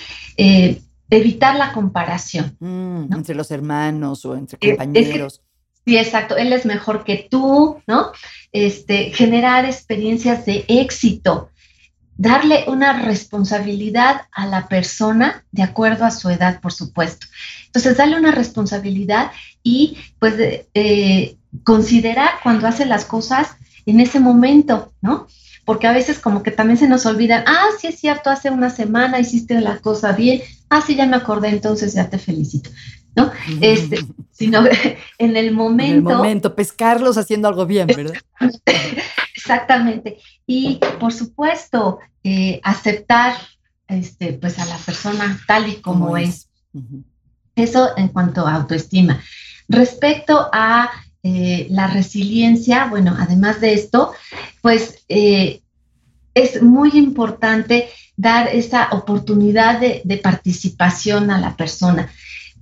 evitar 1.11 1.57
la 1.57 1.73
comparación. 1.73 2.57
Mm, 2.61 3.13
entre 3.13 3.35
los 3.35 3.51
hermanos 3.51 4.25
o 4.25 4.37
entre 4.37 4.59
eh, 4.61 4.77
compañeros. 4.77 5.43
sí, 5.85 5.97
exacto. 5.97 6.37
Él 6.37 6.53
es 6.53 6.67
mejor 6.67 7.05
que 7.05 7.27
tú, 7.31 7.81
¿no? 7.87 8.13
Este, 8.53 9.13
generar 9.13 9.65
experiencias 9.65 10.47
de 10.47 10.65
éxito, 10.69 11.51
darle 12.17 12.65
una 12.67 13.03
responsabilidad 13.05 14.23
a 14.33 14.47
la 14.47 14.69
persona 14.69 15.45
de 15.53 15.63
acuerdo 15.63 16.05
a 16.05 16.11
su 16.11 16.31
edad, 16.31 16.61
por 16.61 16.73
supuesto. 16.73 17.27
Entonces, 17.67 17.97
darle 17.97 18.19
una 18.19 18.33
responsabilidad 18.33 19.31
y 19.63 19.99
pues 20.19 20.35
eh, 20.75 21.37
considerar 21.63 22.31
cuando 22.43 22.67
hace 22.67 22.87
las 22.87 23.05
cosas 23.05 23.51
en 23.85 24.01
ese 24.01 24.19
momento, 24.19 24.93
¿no? 25.01 25.29
Porque 25.67 25.87
a 25.87 25.93
veces 25.93 26.19
como 26.21 26.43
que 26.43 26.53
también 26.53 26.79
se 26.79 26.89
nos 26.89 27.05
olvidan, 27.05 27.45
ah, 27.47 27.67
sí 27.79 27.89
es 27.89 27.99
cierto, 27.99 28.31
hace 28.31 28.51
una 28.51 28.71
semana 28.71 29.21
hiciste 29.21 29.61
la 29.61 29.79
cosa 29.81 30.13
bien, 30.13 30.41
ah, 30.71 30.81
sí, 30.81 30.95
ya 30.95 31.07
me 31.07 31.17
acordé, 31.17 31.49
entonces 31.49 31.93
ya 31.93 32.09
te 32.09 32.19
felicito, 32.19 32.71
¿no? 33.15 33.31
Este, 33.61 33.99
sino 34.31 34.65
en 35.19 35.37
el 35.37 35.53
momento. 35.53 35.91
En 35.93 35.97
el 35.97 36.17
momento, 36.17 36.55
pescarlos 36.55 37.19
haciendo 37.19 37.49
algo 37.49 37.67
bien, 37.67 37.89
¿verdad? 37.89 38.15
Exactamente. 39.37 40.19
Y 40.47 40.81
por 40.99 41.13
supuesto, 41.13 41.99
eh, 42.25 42.61
aceptar 42.63 43.35
este, 43.89 44.33
pues 44.35 44.59
a 44.59 44.67
la 44.67 44.77
persona 44.79 45.39
tal 45.47 45.69
y 45.69 45.77
como, 45.77 46.17
es. 46.17 46.49
Eso 47.57 47.97
en 47.97 48.09
cuanto 48.09 48.47
a 48.47 48.55
autoestima. 48.55 49.21
Respecto 49.69 50.49
a 50.53 50.91
eh, 51.23 51.67
la 51.71 51.87
resiliencia, 51.89 52.87
bueno, 52.87 53.17
además 53.19 53.61
de 53.61 53.75
esto, 53.75 54.13
pues 54.63 55.05
eh, 55.09 55.61
es 56.35 56.63
muy 56.63 56.91
importante 56.95 57.89
dar 58.17 58.49
esa 58.49 58.91
oportunidad 58.93 59.81
de, 59.81 60.21
participación 60.23 61.31
a 61.31 61.41
la 61.41 61.57
persona 61.57 62.11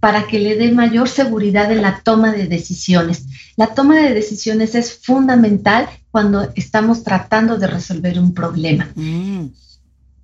para 0.01 0.27
que 0.27 0.39
le 0.39 0.57
dé 0.57 0.73
mayor 0.73 1.09
seguridad 1.09 1.71
en 1.73 1.83
la 1.83 2.01
toma 2.03 2.33
de 2.33 2.47
decisiones. 2.47 3.25
La 3.57 3.75
toma 3.75 3.97
de 3.97 4.15
decisiones 4.15 4.75
es 4.75 4.99
fundamental 4.99 5.89
cuando 6.11 6.51
estamos 6.55 7.05
tratando 7.05 7.57
de 7.57 7.67
resolver 7.67 8.19
un 8.19 8.35
problema. 8.35 8.91
Mm. 8.95 9.47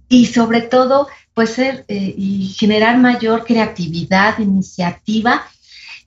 Y 0.08 0.26
sobre 0.26 0.62
todo, 0.62 1.08
pues 1.34 1.50
ser 1.50 1.84
eh, 1.88 2.14
y 2.16 2.48
generar 2.58 2.98
mayor 2.98 3.44
creatividad, 3.44 4.38
iniciativa 4.38 5.42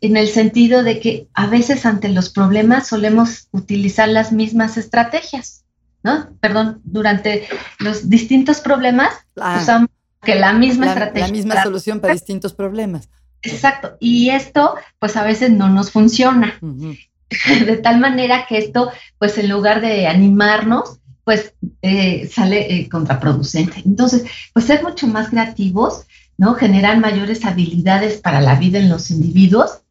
en 0.03 0.17
el 0.17 0.27
sentido 0.27 0.83
de 0.83 0.99
que 0.99 1.29
a 1.33 1.47
veces 1.47 1.85
ante 1.85 2.09
los 2.09 2.29
problemas 2.29 2.87
solemos 2.87 3.47
utilizar 3.51 4.09
las 4.09 4.33
mismas 4.33 4.75
estrategias, 4.75 5.63
¿no? 6.03 6.27
Perdón, 6.41 6.81
durante 6.83 7.47
los 7.79 8.09
distintos 8.09 8.59
problemas 8.59 9.13
ah. 9.39 9.59
usamos 9.61 9.89
que 10.21 10.35
la 10.35 10.51
misma 10.51 10.87
estrategia. 10.87 11.27
La 11.27 11.31
misma 11.31 11.63
solución 11.63 12.01
para 12.01 12.13
distintos 12.13 12.53
problemas. 12.53 13.07
Exacto, 13.43 13.95
y 14.01 14.29
esto 14.29 14.75
pues 14.99 15.15
a 15.15 15.23
veces 15.23 15.51
no 15.51 15.69
nos 15.69 15.91
funciona. 15.91 16.59
De 17.65 17.77
tal 17.77 17.99
manera 17.99 18.45
que 18.47 18.57
esto, 18.57 18.91
pues 19.17 19.37
en 19.37 19.49
lugar 19.49 19.79
de 19.79 20.05
animarnos, 20.07 20.99
pues 21.23 21.53
eh, 21.81 22.29
sale 22.31 22.75
eh, 22.75 22.89
contraproducente. 22.89 23.81
Entonces, 23.85 24.25
pues 24.51 24.65
ser 24.65 24.83
mucho 24.83 25.07
más 25.07 25.29
creativos, 25.29 26.05
¿no? 26.37 26.55
Generar 26.55 26.99
mayores 26.99 27.45
habilidades 27.45 28.19
para 28.19 28.41
la 28.41 28.55
vida 28.55 28.79
en 28.79 28.89
los 28.89 29.09
individuos 29.09 29.82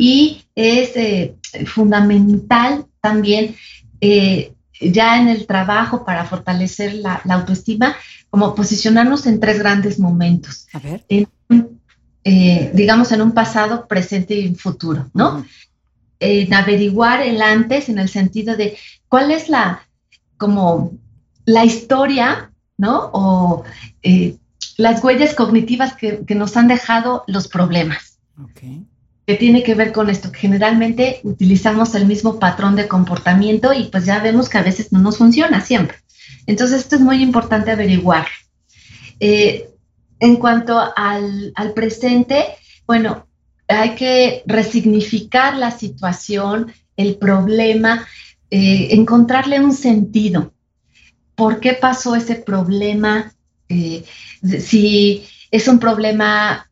y 0.00 0.46
es 0.54 0.96
eh, 0.96 1.36
fundamental 1.66 2.86
también 3.02 3.54
eh, 4.00 4.54
ya 4.80 5.20
en 5.20 5.28
el 5.28 5.46
trabajo 5.46 6.06
para 6.06 6.24
fortalecer 6.24 6.94
la, 6.94 7.20
autoestima, 7.28 7.94
como 8.30 8.54
posicionarnos 8.54 9.26
en 9.26 9.40
tres 9.40 9.58
grandes 9.58 9.98
momentos. 9.98 10.66
A 10.72 10.78
ver. 10.78 11.04
Eh, 12.24 12.70
digamos, 12.74 13.12
en 13.12 13.20
un 13.20 13.32
pasado, 13.32 13.86
presente 13.86 14.40
y 14.40 14.48
un 14.48 14.56
futuro, 14.56 15.10
¿no? 15.12 15.44
En 16.18 16.54
averiguar 16.54 17.20
el 17.20 17.42
antes 17.42 17.90
en 17.90 17.98
el 17.98 18.08
sentido 18.08 18.56
de 18.56 18.78
cuál 19.06 19.30
es 19.30 19.50
la, 19.50 19.82
como, 20.38 20.92
la 21.44 21.66
historia, 21.66 22.52
¿no? 22.78 23.10
O 23.12 23.64
las 24.78 25.04
huellas 25.04 25.34
cognitivas 25.34 25.94
que, 25.94 26.24
que, 26.24 26.34
nos 26.34 26.56
han 26.56 26.68
dejado 26.68 27.24
los 27.26 27.48
problemas. 27.48 28.18
Okay 28.52 28.86
que 29.30 29.36
tiene 29.36 29.62
que 29.62 29.76
ver 29.76 29.92
con 29.92 30.10
esto, 30.10 30.32
que 30.32 30.40
generalmente 30.40 31.20
utilizamos 31.22 31.94
el 31.94 32.04
mismo 32.04 32.40
patrón 32.40 32.74
de 32.74 32.88
comportamiento 32.88 33.72
y 33.72 33.84
pues 33.84 34.04
ya 34.04 34.18
vemos 34.18 34.48
que 34.48 34.58
a 34.58 34.64
veces 34.64 34.90
no 34.90 34.98
nos 34.98 35.18
funciona 35.18 35.60
siempre. 35.60 35.98
Entonces 36.46 36.80
esto 36.80 36.96
es 36.96 37.00
muy 37.00 37.22
importante 37.22 37.70
averiguar. 37.70 38.26
Eh, 39.20 39.68
en 40.18 40.34
cuanto 40.34 40.80
al, 40.96 41.52
presente, 41.76 42.44
bueno, 42.88 43.28
hay 43.68 43.94
que 43.94 44.42
resignificar 44.46 45.56
la 45.56 45.70
situación, 45.70 46.72
el 46.96 47.14
problema, 47.14 48.04
eh, 48.50 48.88
encontrarle 48.90 49.60
un 49.60 49.74
sentido. 49.74 50.52
¿Por 51.36 51.60
qué 51.60 51.74
pasó 51.74 52.16
ese 52.16 52.34
problema? 52.34 53.32
Eh, 53.68 54.02
si 54.58 55.24
es 55.50 55.68
un 55.68 55.78
problema 55.78 56.66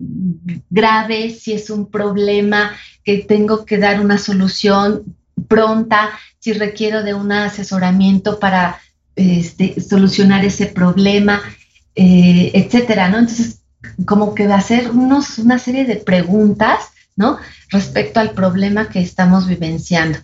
grave, 0.70 1.30
si 1.30 1.52
es 1.52 1.70
un 1.70 1.90
problema 1.90 2.72
que 3.04 3.18
tengo 3.18 3.64
que 3.64 3.78
dar 3.78 4.00
una 4.00 4.18
solución 4.18 5.16
pronta, 5.48 6.10
si 6.38 6.52
requiero 6.52 7.02
de 7.02 7.14
un 7.14 7.32
asesoramiento 7.32 8.38
para 8.38 8.80
este, 9.16 9.80
solucionar 9.80 10.44
ese 10.44 10.66
problema, 10.66 11.42
eh, 11.94 12.52
etcétera, 12.54 13.08
¿no? 13.08 13.18
Entonces, 13.18 13.62
como 14.04 14.34
que 14.34 14.46
va 14.46 14.54
a 14.54 14.58
hacer 14.58 14.90
unos, 14.90 15.38
una 15.38 15.58
serie 15.58 15.84
de 15.84 15.96
preguntas, 15.96 16.90
¿no? 17.16 17.38
Respecto 17.70 18.20
al 18.20 18.30
problema 18.30 18.88
que 18.88 19.00
estamos 19.00 19.48
vivenciando. 19.48 20.18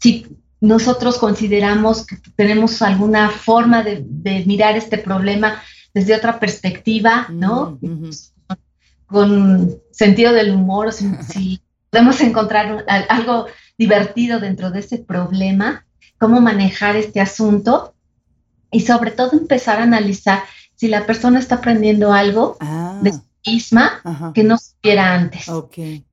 Si 0.00 0.26
nosotros 0.60 1.18
consideramos 1.18 2.06
que 2.06 2.16
tenemos 2.34 2.82
alguna 2.82 3.30
forma 3.30 3.82
de 3.82 4.44
mirar 4.46 4.76
este 4.76 4.98
problema 4.98 5.62
desde 5.94 6.14
otra 6.14 6.38
perspectiva, 6.38 7.26
¿no? 7.30 7.78
Mm, 7.80 8.10
Con 9.06 9.76
sentido 9.90 10.32
del 10.32 10.52
humor, 10.52 10.88
o 10.88 10.92
si, 10.92 11.60
podemos 11.90 12.20
encontrar 12.20 12.84
algo 13.08 13.46
divertido 13.76 14.40
dentro 14.40 14.70
de 14.70 14.80
ese 14.80 14.98
problema, 14.98 15.84
cómo 16.18 16.40
manejar 16.40 16.96
este 16.96 17.20
asunto 17.20 17.94
y 18.70 18.80
sobre 18.80 19.10
todo 19.10 19.32
empezar 19.32 19.80
a 19.80 19.84
analizar 19.84 20.44
si 20.76 20.88
la 20.88 21.06
persona 21.06 21.38
está 21.38 21.56
aprendiendo 21.56 22.12
algo 22.12 22.56
ah. 22.60 22.98
de 23.02 23.12
sí 23.12 23.20
misma 23.46 24.02
que 24.34 24.44
no 24.44 24.58
supiera 24.58 25.14
antes. 25.14 25.48
Okay. 25.48 26.04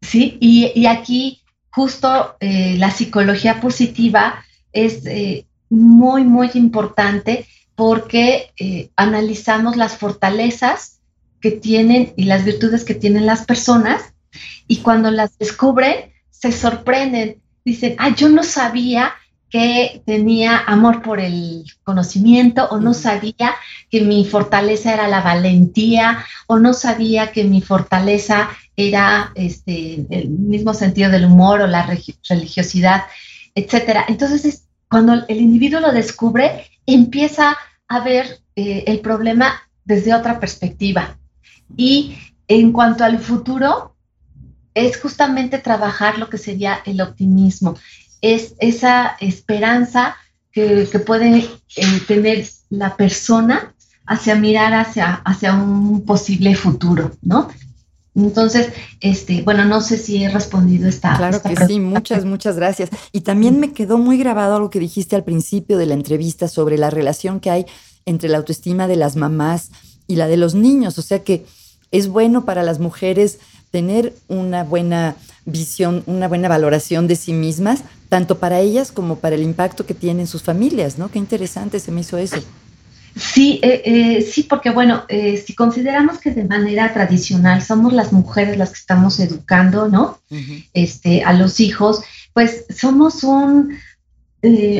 Sí, 0.00 0.36
y, 0.40 0.86
aquí 0.86 1.42
justo 1.70 2.36
eh, 2.40 2.76
la 2.78 2.90
psicología 2.90 3.60
positiva 3.60 4.44
es 4.72 5.06
eh, 5.06 5.46
muy, 5.70 6.24
muy 6.24 6.50
importante 6.54 7.46
porque 7.74 8.52
eh, 8.58 8.90
analizamos 8.96 9.76
las 9.76 9.96
fortalezas 9.96 11.00
que 11.40 11.50
tienen 11.50 12.12
y 12.16 12.24
las 12.24 12.44
virtudes 12.44 12.84
que 12.84 12.94
tienen 12.94 13.26
las 13.26 13.44
personas 13.44 14.12
y 14.68 14.78
cuando 14.78 15.10
las 15.10 15.36
descubren 15.38 16.12
se 16.30 16.52
sorprenden, 16.52 17.40
dicen, 17.64 17.94
ah, 17.98 18.14
yo 18.14 18.28
no 18.28 18.42
sabía 18.42 19.14
que 19.50 20.02
tenía 20.06 20.56
amor 20.56 21.02
por 21.02 21.20
el 21.20 21.64
conocimiento 21.84 22.68
o 22.70 22.80
no 22.80 22.94
sabía 22.94 23.54
que 23.90 24.00
mi 24.00 24.24
fortaleza 24.24 24.94
era 24.94 25.08
la 25.08 25.20
valentía 25.20 26.24
o 26.46 26.58
no 26.58 26.72
sabía 26.72 27.32
que 27.32 27.44
mi 27.44 27.60
fortaleza 27.60 28.48
era 28.76 29.30
este, 29.34 30.06
el 30.08 30.30
mismo 30.30 30.72
sentido 30.72 31.10
del 31.10 31.26
humor 31.26 31.60
o 31.60 31.66
la 31.66 31.86
religiosidad, 31.86 33.04
etcétera. 33.54 34.06
Entonces, 34.08 34.64
cuando 34.88 35.26
el 35.28 35.40
individuo 35.40 35.80
lo 35.80 35.92
descubre, 35.92 36.71
empieza 36.86 37.56
a 37.88 38.00
ver 38.00 38.40
eh, 38.56 38.84
el 38.86 39.00
problema 39.00 39.54
desde 39.84 40.14
otra 40.14 40.40
perspectiva. 40.40 41.18
Y 41.76 42.16
en 42.48 42.72
cuanto 42.72 43.04
al 43.04 43.18
futuro, 43.18 43.96
es 44.74 45.00
justamente 45.00 45.58
trabajar 45.58 46.18
lo 46.18 46.28
que 46.30 46.38
sería 46.38 46.80
el 46.86 47.00
optimismo, 47.00 47.76
es 48.20 48.54
esa 48.58 49.16
esperanza 49.20 50.16
que, 50.52 50.86
puede 51.04 51.38
eh, 51.76 52.00
tener 52.06 52.46
la 52.70 52.96
persona 52.96 53.74
hacia 54.06 54.34
mirar 54.34 54.74
hacia, 54.74 55.14
hacia 55.24 55.54
un 55.54 56.04
posible 56.04 56.54
futuro, 56.54 57.12
¿no? 57.22 57.48
Entonces, 58.14 58.68
este, 59.00 59.42
bueno, 59.42 59.64
no 59.64 59.80
sé 59.80 59.96
si 59.96 60.22
he 60.22 60.28
respondido 60.28 60.86
esta. 60.88 61.16
Claro 61.16 61.40
que 61.40 61.56
sí, 61.66 61.80
muchas, 61.80 62.24
muchas 62.24 62.56
gracias. 62.56 62.90
Y 63.10 63.22
también 63.22 63.58
me 63.58 63.72
quedó 63.72 63.96
muy 63.96 64.18
grabado 64.18 64.60
lo 64.60 64.68
que 64.68 64.78
dijiste 64.78 65.16
al 65.16 65.24
principio 65.24 65.78
de 65.78 65.86
la 65.86 65.94
entrevista 65.94 66.48
sobre 66.48 66.76
la 66.76 66.90
relación 66.90 67.40
que 67.40 67.50
hay 67.50 67.66
entre 68.04 68.28
la 68.28 68.38
autoestima 68.38 68.86
de 68.86 68.96
las 68.96 69.16
mamás 69.16 69.70
y 70.06 70.16
la 70.16 70.28
de 70.28 70.36
los 70.36 70.54
niños. 70.54 70.98
O 70.98 71.02
sea 71.02 71.22
que 71.22 71.46
es 71.90 72.08
bueno 72.08 72.44
para 72.44 72.62
las 72.62 72.80
mujeres 72.80 73.38
tener 73.70 74.14
una 74.28 74.64
buena 74.64 75.16
visión, 75.46 76.02
una 76.06 76.28
buena 76.28 76.48
valoración 76.48 77.06
de 77.06 77.16
sí 77.16 77.32
mismas, 77.32 77.82
tanto 78.10 78.38
para 78.38 78.60
ellas 78.60 78.92
como 78.92 79.16
para 79.16 79.36
el 79.36 79.42
impacto 79.42 79.86
que 79.86 79.94
tienen 79.94 80.26
sus 80.26 80.42
familias, 80.42 80.98
¿no? 80.98 81.10
Qué 81.10 81.18
interesante 81.18 81.80
se 81.80 81.90
me 81.92 82.02
hizo 82.02 82.18
eso. 82.18 82.36
Sí, 83.14 83.60
eh, 83.62 83.82
eh, 83.84 84.22
sí, 84.22 84.44
porque 84.44 84.70
bueno, 84.70 85.04
eh, 85.08 85.36
si 85.36 85.54
consideramos 85.54 86.18
que 86.18 86.30
de 86.30 86.44
manera 86.44 86.92
tradicional 86.92 87.62
somos 87.62 87.92
las 87.92 88.12
mujeres 88.12 88.56
las 88.56 88.70
que 88.70 88.78
estamos 88.78 89.20
educando, 89.20 89.88
¿no? 89.88 90.18
este, 90.72 91.22
a 91.22 91.32
los 91.34 91.60
hijos, 91.60 92.02
pues 92.32 92.64
somos 92.74 93.22
un 93.22 93.76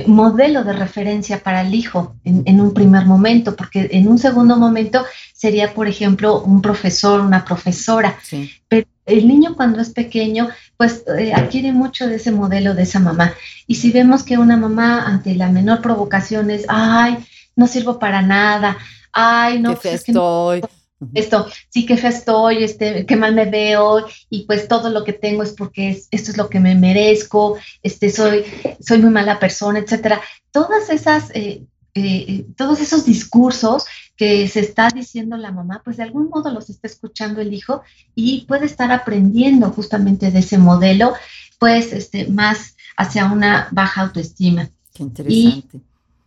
modelo 0.07 0.65
de 0.65 0.73
referencia 0.73 1.41
para 1.41 1.61
el 1.61 1.73
hijo 1.73 2.17
en, 2.25 2.61
un 2.61 2.75
primer 2.75 3.05
momento, 3.07 3.55
porque 3.55 3.89
en 3.93 4.09
un 4.09 4.19
segundo 4.19 4.57
momento 4.57 5.05
sería, 5.35 5.73
por 5.73 5.87
ejemplo, 5.87 6.43
un 6.43 6.61
profesor, 6.61 7.21
una 7.21 7.45
profesora. 7.45 8.19
Pero 8.67 8.89
el 9.07 9.29
niño 9.29 9.55
cuando 9.55 9.81
es 9.81 9.91
pequeño, 9.91 10.49
pues 10.77 11.05
adquiere 11.35 11.71
mucho 11.71 12.09
de 12.09 12.17
ese 12.17 12.33
modelo 12.33 12.75
de 12.75 12.83
esa 12.83 12.99
mamá. 12.99 13.35
Y 13.69 13.77
si 13.77 13.93
vemos 13.93 14.25
que 14.25 14.37
una 14.37 14.57
mamá 14.57 15.07
ante 15.07 15.37
la 15.37 15.49
menor 15.49 15.81
provocación 15.81 16.51
es, 16.51 16.65
ay, 16.67 17.19
no 17.57 17.67
sirvo 17.67 17.99
para 17.99 18.23
nada, 18.23 18.77
ay, 19.13 19.61
no, 19.61 19.71
qué 19.71 19.77
pues 19.83 20.09
estoy. 20.09 20.63
esto, 21.15 21.47
sí 21.69 21.87
que 21.87 21.97
fe 21.97 22.09
estoy, 22.09 22.65
este, 22.65 23.07
qué 23.07 23.17
mal 23.17 23.35
me 23.35 23.47
veo 23.47 24.07
y 24.31 24.45
pues 24.47 24.69
todo 24.69 24.91
lo 24.91 25.05
que 25.05 25.13
tengo 25.13 25.43
es 25.43 25.53
porque 25.53 26.03
esto 26.11 26.31
es 26.31 26.37
lo 26.37 26.49
que 26.49 26.61
me 26.61 26.75
merezco, 26.75 27.57
este, 27.83 28.11
soy, 28.11 28.45
soy 28.81 28.99
muy 28.99 29.11
mala 29.11 29.39
persona, 29.39 29.79
etcétera. 29.81 30.21
Todas 30.51 30.91
esas, 30.91 31.31
eh, 31.35 31.65
eh, 31.95 32.47
todos 32.57 32.81
esos 32.81 33.05
discursos 33.05 33.85
que 34.17 34.49
se 34.49 34.61
está 34.61 34.89
diciendo 34.89 35.37
la 35.37 35.53
mamá, 35.53 35.83
pues 35.85 35.97
de 35.97 36.05
algún 36.05 36.29
modo 36.29 36.51
los 36.51 36.71
está 36.71 36.87
escuchando 36.87 37.41
el 37.41 37.53
hijo 37.53 37.83
y 38.15 38.47
puede 38.47 38.67
estar 38.67 38.93
aprendiendo 38.93 39.71
justamente 39.71 40.31
de 40.31 40.39
ese 40.39 40.59
modelo, 40.59 41.15
pues 41.59 41.93
este, 41.93 42.29
más 42.29 42.77
hacia 42.97 43.27
una 43.27 43.69
baja 43.73 44.03
autoestima. 44.03 44.71
Qué 44.95 45.03
interesante. 45.03 45.81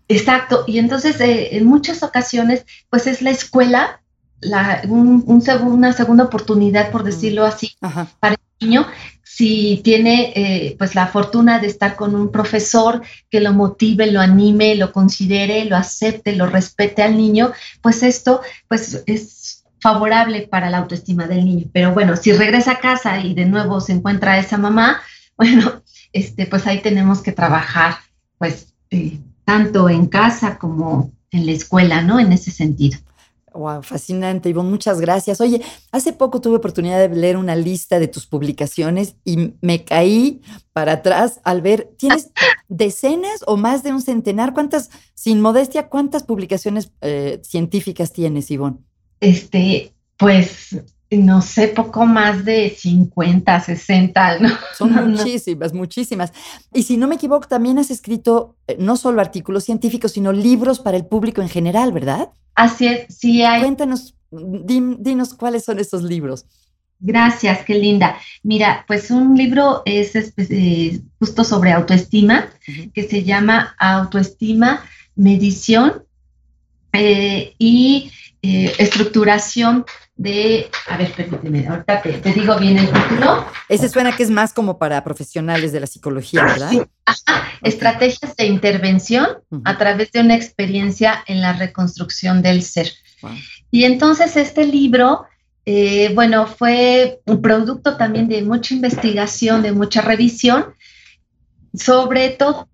Exacto, 0.08 0.66
y 0.68 0.78
entonces 0.78 1.20
eh, 1.20 1.58
en 1.58 1.66
muchas 1.66 2.04
ocasiones, 2.04 2.66
pues 2.90 3.08
es 3.08 3.22
la 3.22 3.32
escuela, 3.32 4.02
la, 4.40 4.82
un, 4.88 5.24
una 5.26 5.94
segunda 5.94 6.26
oportunidad, 6.26 6.92
por 6.92 7.04
decirlo 7.04 7.46
así, 7.46 7.76
para 8.20 8.36
el 8.36 8.68
niño, 8.68 8.86
si 9.24 9.82
tiene 9.84 10.32
eh, 10.36 10.76
pues 10.78 10.96
la 10.96 11.08
fortuna 11.08 11.60
de 11.60 11.68
estar 11.68 11.96
con 11.96 12.16
un 12.16 12.32
profesor 12.32 13.02
que 13.30 13.42
lo 13.42 13.52
motive, 13.54 14.10
lo 14.10 14.22
anime, 14.22 14.76
lo 14.76 14.94
considere, 14.94 15.66
lo 15.66 15.76
acepte, 15.76 16.36
lo 16.36 16.46
respete 16.46 17.04
al 17.04 17.18
niño, 17.18 17.52
pues 17.82 18.02
esto 18.04 18.42
pues 18.70 19.04
es 19.08 19.66
favorable 19.82 20.48
para 20.48 20.70
la 20.70 20.78
autoestima 20.78 21.28
del 21.28 21.44
niño. 21.44 21.66
Pero 21.74 21.94
bueno, 21.94 22.16
si 22.16 22.32
regresa 22.32 22.72
a 22.72 22.80
casa 22.80 23.20
y 23.20 23.34
de 23.34 23.46
nuevo 23.46 23.82
se 23.82 23.92
encuentra 23.92 24.38
esa 24.38 24.58
mamá, 24.58 25.02
bueno, 25.38 25.84
este, 26.14 26.46
pues 26.46 26.66
ahí 26.66 26.82
tenemos 26.82 27.22
que 27.22 27.34
trabajar, 27.34 27.98
pues 28.38 28.74
eh, 28.90 29.20
tanto 29.46 29.88
en 29.90 30.08
casa 30.08 30.58
como 30.58 31.12
en 31.32 31.46
la 31.46 31.52
escuela, 31.54 32.02
¿no? 32.02 32.20
En 32.20 32.32
ese 32.32 32.52
sentido. 32.52 33.00
Wow, 33.54 33.84
fascinante, 33.84 34.50
Ivonne, 34.50 34.70
muchas 34.70 35.00
gracias. 35.00 35.40
Oye, 35.40 35.62
hace 35.94 36.12
poco 36.12 36.42
tuve 36.42 36.58
oportunidad 36.58 37.00
de 37.00 37.16
leer 37.16 37.38
una 37.38 37.56
lista 37.56 38.00
de 38.00 38.10
tus 38.10 38.26
publicaciones 38.26 39.16
y 39.24 39.54
me 39.62 39.86
caí 39.86 40.42
para 40.74 40.94
atrás 40.94 41.40
al 41.46 41.62
ver, 41.62 41.94
¿tienes 41.98 42.32
decenas 42.68 43.46
o 43.48 43.56
más 43.56 43.82
de 43.82 43.94
un 43.94 44.02
centenar? 44.02 44.54
¿Cuántas, 44.54 44.90
sin 45.14 45.40
modestia, 45.40 45.88
cuántas 45.88 46.24
publicaciones 46.24 46.92
eh, 47.00 47.40
científicas 47.44 48.12
tienes, 48.12 48.52
Ivonne? 48.52 48.80
Este, 49.22 49.94
pues 50.18 50.76
no 51.18 51.42
sé, 51.42 51.68
poco 51.68 52.06
más 52.06 52.46
de 52.46 52.70
50, 52.70 53.60
60, 53.60 54.40
¿no? 54.40 54.50
Son 54.78 54.92
muchísimas, 55.12 55.74
muchísimas. 55.74 56.34
Y 56.74 56.84
si 56.84 56.98
no 56.98 57.08
me 57.08 57.16
equivoco, 57.16 57.48
también 57.48 57.80
has 57.80 57.92
escrito 57.92 58.56
eh, 58.68 58.78
no 58.80 58.98
solo 58.98 59.22
artículos 59.22 59.64
científicos, 59.64 60.14
sino 60.14 60.32
libros 60.32 60.80
para 60.80 60.98
el 60.98 61.06
público 61.06 61.42
en 61.42 61.50
general, 61.50 61.92
¿verdad? 61.92 62.30
Así 62.56 62.88
es, 62.88 63.16
sí 63.16 63.44
hay. 63.44 63.62
Cuéntanos, 63.62 64.16
dinos 64.32 65.34
cuáles 65.34 65.66
son 65.66 65.80
esos 65.80 66.04
libros. 66.04 66.46
Gracias, 67.00 67.66
qué 67.66 67.76
linda. 67.76 68.18
Mira, 68.42 68.86
pues 68.88 69.12
un 69.12 69.36
libro 69.36 69.84
es 69.86 70.16
eh, 70.16 71.02
justo 71.20 71.44
sobre 71.44 71.72
autoestima, 71.74 72.50
que 72.94 73.04
se 73.04 73.24
llama 73.24 73.76
Autoestima, 73.78 74.84
Medición 75.16 76.04
eh, 76.94 77.54
y 77.60 78.12
Estructuración 78.42 79.86
de, 80.18 80.70
a 80.88 80.98
ver, 80.98 81.12
permíteme, 81.12 81.68
ahorita 81.68 82.02
te, 82.02 82.34
digo 82.34 82.58
bien 82.58 82.78
el 82.78 82.88
título. 82.88 83.46
Ese 83.68 83.90
suena 83.90 84.16
que 84.16 84.24
es 84.24 84.30
más 84.30 84.54
como 84.54 84.78
para 84.78 85.04
profesionales 85.04 85.74
de 85.74 85.82
la 85.82 85.88
psicología, 85.88 86.44
¿verdad? 86.44 86.70
Sí. 86.70 86.82
Estrategias 87.62 88.36
de 88.36 88.46
intervención 88.46 89.28
a 89.66 89.78
través 89.78 90.12
de 90.12 90.22
una 90.22 90.36
experiencia 90.36 91.24
en 91.28 91.42
la 91.42 91.54
reconstrucción 91.54 92.42
del 92.42 92.64
ser. 92.64 92.92
Y 93.72 93.84
entonces 93.84 94.38
este 94.38 94.66
libro, 94.66 95.26
eh, 95.66 96.12
bueno, 96.14 96.48
fue 96.48 97.20
un 97.26 97.42
producto 97.42 97.98
también 97.98 98.30
de 98.30 98.42
mucha 98.42 98.74
investigación, 98.74 99.64
de 99.64 99.74
mucha 99.74 100.02
revisión, 100.02 100.76
sobre 101.74 102.30
todo 102.30 102.70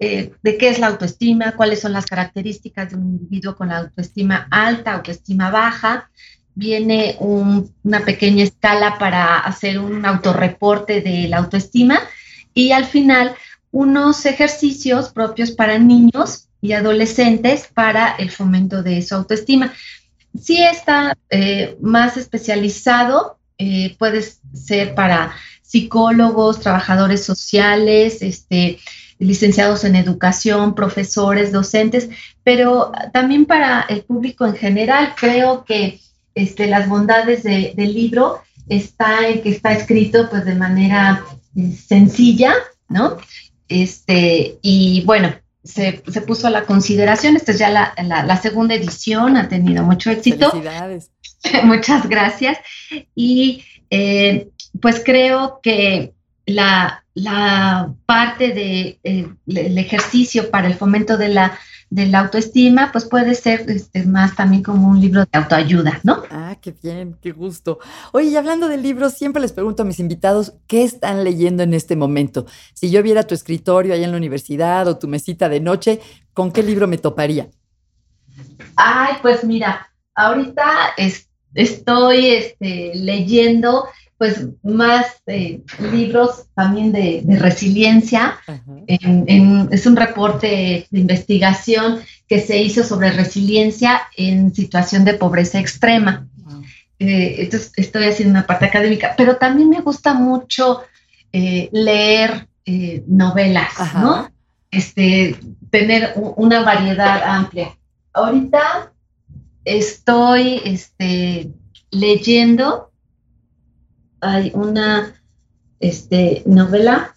eh, 0.00 0.32
de 0.42 0.58
qué 0.58 0.70
es 0.70 0.80
la 0.80 0.88
autoestima, 0.88 1.52
cuáles 1.52 1.80
son 1.80 1.92
las 1.92 2.06
características 2.06 2.90
de 2.90 2.96
un 2.96 3.04
individuo 3.04 3.54
con 3.54 3.68
la 3.68 3.78
autoestima 3.78 4.48
alta, 4.50 4.94
autoestima 4.94 5.50
baja, 5.50 6.10
viene 6.54 7.16
una 7.18 8.04
pequeña 8.04 8.44
escala 8.44 8.98
para 8.98 9.38
hacer 9.38 9.78
un 9.78 10.04
autorreporte 10.06 11.00
de 11.00 11.28
la 11.28 11.38
autoestima 11.38 12.00
y 12.54 12.72
al 12.72 12.84
final 12.84 13.34
unos 13.70 14.24
ejercicios 14.24 15.10
propios 15.10 15.50
para 15.50 15.78
niños 15.78 16.48
y 16.60 16.72
adolescentes 16.72 17.68
para 17.74 18.14
el 18.16 18.30
fomento 18.30 18.82
de 18.82 19.02
su 19.02 19.14
autoestima. 19.14 19.72
Si 20.40 20.62
está 20.62 21.16
eh, 21.30 21.76
más 21.80 22.16
especializado, 22.16 23.38
eh, 23.58 23.96
puede 23.98 24.22
ser 24.52 24.94
para 24.94 25.34
psicólogos, 25.62 26.60
trabajadores 26.60 27.24
sociales, 27.24 28.22
este, 28.22 28.78
licenciados 29.18 29.84
en 29.84 29.96
educación, 29.96 30.74
profesores, 30.74 31.52
docentes, 31.52 32.08
pero 32.42 32.92
también 33.12 33.44
para 33.46 33.82
el 33.88 34.02
público 34.04 34.46
en 34.46 34.54
general. 34.54 35.14
Creo 35.16 35.64
que 35.64 36.00
este, 36.34 36.66
las 36.66 36.88
bondades 36.88 37.42
del 37.42 37.94
libro 37.94 38.40
está 38.68 39.28
en 39.28 39.42
que 39.42 39.50
está 39.50 39.72
escrito 39.72 40.28
pues 40.30 40.44
de 40.44 40.54
manera 40.54 41.24
eh, 41.56 41.72
sencilla, 41.72 42.54
¿no? 42.88 43.18
Este, 43.68 44.58
y 44.62 45.02
bueno, 45.04 45.34
se, 45.62 46.02
puso 46.26 46.46
a 46.46 46.50
la 46.50 46.64
consideración, 46.64 47.36
esta 47.36 47.52
es 47.52 47.58
ya 47.58 47.70
la, 47.70 48.36
segunda 48.36 48.74
edición, 48.74 49.36
ha 49.36 49.48
tenido 49.48 49.82
mucho 49.82 50.10
éxito. 50.10 50.50
Felicidades. 50.50 51.10
Muchas 51.64 52.08
gracias. 52.08 52.58
Y 53.14 53.64
eh, 53.90 54.48
pues 54.80 55.02
creo 55.04 55.60
que 55.62 56.12
la, 56.46 57.02
parte 58.06 58.48
del 58.48 58.98
de, 59.02 59.30
el 59.46 59.78
ejercicio 59.78 60.50
para 60.50 60.66
el 60.66 60.74
fomento 60.74 61.16
de 61.16 61.28
la 61.28 61.58
de 61.94 62.06
la 62.06 62.18
autoestima, 62.18 62.90
pues 62.90 63.04
puede 63.04 63.36
ser 63.36 63.70
este, 63.70 64.04
más 64.04 64.34
también 64.34 64.64
como 64.64 64.88
un 64.88 65.00
libro 65.00 65.20
de 65.20 65.28
autoayuda, 65.38 66.00
¿no? 66.02 66.24
Ah, 66.28 66.56
qué 66.60 66.74
bien, 66.82 67.16
qué 67.22 67.30
gusto. 67.30 67.78
Oye, 68.12 68.30
y 68.30 68.36
hablando 68.36 68.66
de 68.66 68.78
libros, 68.78 69.14
siempre 69.14 69.40
les 69.40 69.52
pregunto 69.52 69.84
a 69.84 69.86
mis 69.86 70.00
invitados, 70.00 70.54
¿qué 70.66 70.82
están 70.82 71.22
leyendo 71.22 71.62
en 71.62 71.72
este 71.72 71.94
momento? 71.94 72.46
Si 72.72 72.90
yo 72.90 73.00
viera 73.00 73.22
tu 73.22 73.36
escritorio 73.36 73.94
ahí 73.94 74.02
en 74.02 74.10
la 74.10 74.16
universidad 74.16 74.88
o 74.88 74.98
tu 74.98 75.06
mesita 75.06 75.48
de 75.48 75.60
noche, 75.60 76.00
¿con 76.32 76.50
qué 76.50 76.64
libro 76.64 76.88
me 76.88 76.98
toparía? 76.98 77.48
Ay, 78.74 79.14
pues 79.22 79.44
mira, 79.44 79.88
ahorita 80.16 80.64
estoy 81.54 82.26
este, 82.26 82.90
leyendo 82.96 83.84
pues 84.18 84.46
más 84.62 85.06
eh, 85.26 85.62
libros 85.92 86.46
también 86.54 86.92
de, 86.92 87.24
resiliencia. 87.38 88.38
es 88.86 89.86
un 89.86 89.96
reporte 89.96 90.86
de 90.90 91.00
investigación 91.00 92.00
que 92.28 92.40
se 92.40 92.58
hizo 92.58 92.84
sobre 92.84 93.10
resiliencia 93.10 94.02
en 94.16 94.54
situación 94.54 95.04
de 95.04 95.14
pobreza 95.14 95.58
extrema. 95.58 96.28
Eh, 96.98 97.36
entonces 97.38 97.72
estoy 97.76 98.04
haciendo 98.04 98.38
una 98.38 98.46
parte 98.46 98.66
académica, 98.66 99.14
pero 99.16 99.36
también 99.36 99.68
me 99.68 99.80
gusta 99.80 100.14
mucho 100.14 100.82
eh, 101.32 101.68
leer 101.72 102.48
novelas, 103.06 103.74
¿no? 103.94 104.30
Este, 104.70 105.36
tener 105.70 106.14
una 106.16 106.62
variedad 106.62 107.22
amplia. 107.24 107.76
Ahorita 108.14 108.92
estoy 109.64 110.62
este, 110.64 111.50
leyendo 111.90 112.90
hay 114.24 114.50
una 114.54 115.14
este, 115.80 116.42
novela, 116.46 117.14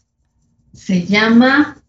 se 0.74 1.06
llama, 1.06 1.82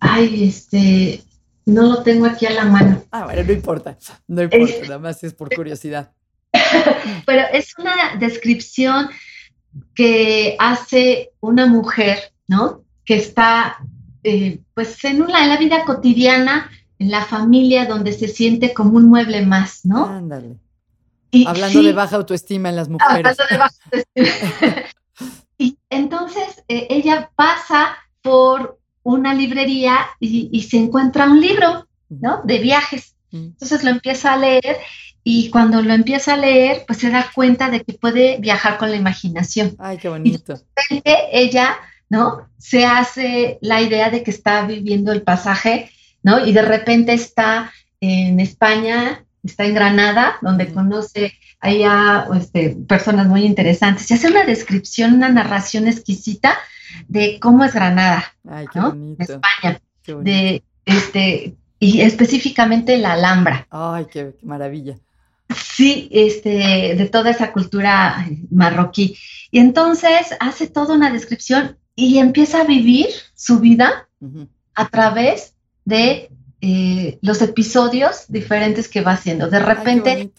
ay, 0.00 0.48
este, 0.48 1.22
no 1.64 1.86
lo 1.86 2.02
tengo 2.02 2.26
aquí 2.26 2.46
a 2.46 2.50
la 2.50 2.64
mano. 2.64 3.04
Ah, 3.10 3.24
bueno, 3.24 3.42
no 3.44 3.52
importa, 3.52 3.98
no 4.28 4.42
importa, 4.42 4.74
nada 4.82 4.98
más 4.98 5.24
es 5.24 5.34
por 5.34 5.54
curiosidad. 5.54 6.12
Pero 7.26 7.42
es 7.52 7.74
una 7.78 8.16
descripción 8.18 9.08
que 9.94 10.56
hace 10.58 11.30
una 11.40 11.66
mujer, 11.66 12.18
¿no? 12.46 12.84
Que 13.04 13.16
está, 13.16 13.78
eh, 14.22 14.60
pues, 14.74 15.02
en, 15.04 15.22
una, 15.22 15.42
en 15.42 15.48
la 15.48 15.56
vida 15.56 15.84
cotidiana, 15.84 16.70
en 16.98 17.10
la 17.10 17.24
familia 17.24 17.86
donde 17.86 18.12
se 18.12 18.28
siente 18.28 18.74
como 18.74 18.98
un 18.98 19.06
mueble 19.06 19.44
más, 19.46 19.84
¿no? 19.84 20.04
Ándale. 20.04 20.56
Hablando 21.46 21.82
de 21.82 21.92
baja 21.92 22.16
autoestima 22.16 22.68
en 22.68 22.76
las 22.76 22.88
mujeres. 22.88 23.16
Hablando 23.16 23.44
de 23.50 23.56
baja 23.56 23.74
autoestima. 23.84 24.86
y 25.58 25.78
entonces 25.90 26.62
eh, 26.68 26.86
ella 26.90 27.30
pasa 27.34 27.96
por 28.20 28.78
una 29.02 29.34
librería 29.34 29.98
y, 30.20 30.62
se 30.62 30.76
encuentra 30.76 31.26
un 31.26 31.40
libro, 31.40 31.86
¿no? 32.08 32.42
De 32.44 32.58
viajes. 32.58 33.14
Entonces 33.32 33.82
lo 33.82 33.90
empieza 33.90 34.34
a 34.34 34.36
leer 34.36 34.76
y 35.24 35.50
cuando 35.50 35.82
lo 35.82 35.94
empieza 35.94 36.34
a 36.34 36.36
leer, 36.36 36.84
pues 36.86 36.98
se 36.98 37.10
da 37.10 37.30
cuenta 37.34 37.70
de 37.70 37.82
que 37.82 37.94
puede 37.94 38.38
viajar 38.38 38.76
con 38.76 38.90
la 38.90 38.96
imaginación. 38.96 39.74
Ay, 39.78 39.96
qué 39.98 40.08
bonito. 40.08 40.60
Y 40.90 41.02
ella, 41.04 41.76
¿no? 42.08 42.48
Se 42.58 42.84
hace 42.84 43.58
la 43.62 43.80
idea 43.80 44.10
de 44.10 44.22
que 44.22 44.30
está 44.30 44.66
viviendo 44.66 45.12
el 45.12 45.22
pasaje, 45.22 45.90
¿no? 46.22 46.44
Y 46.44 46.52
de 46.52 46.62
repente 46.62 47.12
está 47.12 47.72
en 48.00 48.40
España, 48.40 49.24
está 49.42 49.64
en 49.64 49.74
Granada, 49.74 50.36
donde 50.40 50.72
conoce 50.72 51.34
allá 51.60 52.26
este, 52.34 52.76
personas 52.88 53.26
muy 53.26 53.44
interesantes. 53.44 54.10
Y 54.10 54.14
hace 54.14 54.28
una 54.28 54.44
descripción, 54.44 55.14
una 55.14 55.28
narración 55.28 55.86
exquisita 55.86 56.56
de 57.08 57.38
cómo 57.40 57.64
es 57.64 57.74
Granada, 57.74 58.34
Ay, 58.48 58.66
qué 58.72 58.80
bonito. 58.80 59.22
España, 59.22 59.80
de 60.22 60.62
este 60.84 61.54
y 61.78 62.00
específicamente 62.02 62.96
la 62.98 63.14
Alhambra. 63.14 63.66
Ay, 63.70 64.06
qué, 64.10 64.34
maravilla. 64.42 64.98
Sí, 65.54 66.08
este, 66.12 66.94
de 66.96 67.08
toda 67.10 67.30
esa 67.30 67.52
cultura 67.52 68.24
marroquí. 68.50 69.16
Y 69.50 69.58
entonces 69.58 70.34
hace 70.38 70.68
toda 70.68 70.94
una 70.94 71.10
descripción 71.10 71.76
y 71.96 72.18
empieza 72.18 72.60
a 72.60 72.64
vivir 72.64 73.06
su 73.34 73.58
vida 73.58 74.08
a 74.74 74.88
través 74.88 75.54
de 75.84 76.30
eh, 76.62 77.18
los 77.20 77.42
episodios 77.42 78.24
diferentes 78.28 78.88
que 78.88 79.02
va 79.02 79.12
haciendo. 79.12 79.48
De 79.50 79.58
repente, 79.58 80.32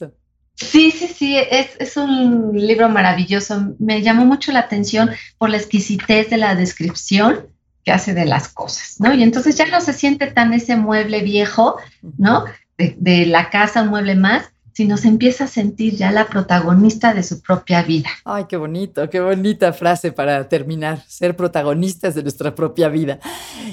Sí, 0.56 0.92
sí, 0.92 1.08
sí, 1.08 1.36
es, 1.36 1.72
es, 1.80 1.98
un 1.98 2.54
libro 2.56 2.88
maravilloso. 2.88 3.76
Me 3.80 4.04
llamó 4.04 4.24
mucho 4.26 4.52
la 4.52 4.60
atención 4.60 5.10
por 5.40 5.50
la 5.50 5.58
exquisitez 5.58 6.30
de 6.30 6.38
la 6.38 6.54
descripción 6.54 7.48
que 7.84 7.92
hace 7.92 8.14
de 8.14 8.26
las 8.26 8.50
cosas, 8.50 9.00
¿no? 9.00 9.14
Y 9.14 9.24
entonces 9.24 9.58
ya 9.58 9.66
no 9.66 9.82
se 9.82 9.94
siente 9.94 10.28
tan 10.28 10.54
ese 10.54 10.76
mueble 10.76 11.22
viejo, 11.22 11.78
¿no? 12.18 12.46
De, 12.78 12.96
de 12.98 13.26
la 13.26 13.50
casa, 13.50 13.82
un 13.82 13.90
mueble 13.90 14.16
más, 14.16 14.53
sino 14.74 14.98
se 14.98 15.08
empieza 15.08 15.44
a 15.44 15.48
sentir 15.48 15.96
ya 15.96 16.12
la 16.12 16.28
protagonista 16.28 17.14
de 17.14 17.22
su 17.24 17.42
propia 17.42 17.84
vida. 17.84 18.10
Ay, 18.26 18.46
qué 18.50 18.58
bonito, 18.58 19.08
qué 19.10 19.22
bonita 19.22 19.72
frase 19.72 20.12
para 20.12 20.50
terminar, 20.50 21.04
ser 21.08 21.36
protagonistas 21.36 22.16
de 22.16 22.24
nuestra 22.24 22.56
propia 22.56 22.90
vida. 22.90 23.20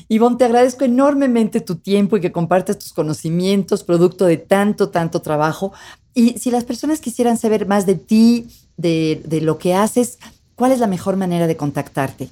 Ivonne, 0.08 0.36
te 0.36 0.44
agradezco 0.44 0.84
enormemente 0.84 1.60
tu 1.62 1.76
tiempo 1.76 2.16
y 2.16 2.20
que 2.20 2.32
compartas 2.32 2.78
tus 2.78 2.92
conocimientos, 2.92 3.82
producto 3.82 4.26
de 4.26 4.36
tanto, 4.36 4.90
tanto 4.90 5.20
trabajo. 5.20 5.72
Y 6.14 6.38
si 6.38 6.50
las 6.50 6.64
personas 6.64 7.00
quisieran 7.00 7.38
saber 7.38 7.66
más 7.66 7.86
de 7.86 7.94
ti, 7.94 8.48
de, 8.76 9.40
lo 9.42 9.58
que 9.58 9.74
haces, 9.74 10.18
¿cuál 10.54 10.72
es 10.72 10.80
la 10.80 10.86
mejor 10.86 11.16
manera 11.16 11.46
de 11.46 11.56
contactarte? 11.56 12.28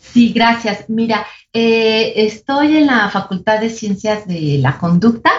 Sí, 0.00 0.32
gracias. 0.32 0.88
Mira, 0.88 1.26
eh, 1.52 2.12
estoy 2.16 2.76
en 2.76 2.86
la 2.86 3.08
Facultad 3.10 3.60
de 3.60 3.70
Ciencias 3.70 4.26
de 4.26 4.58
la 4.58 4.78
Conducta 4.78 5.30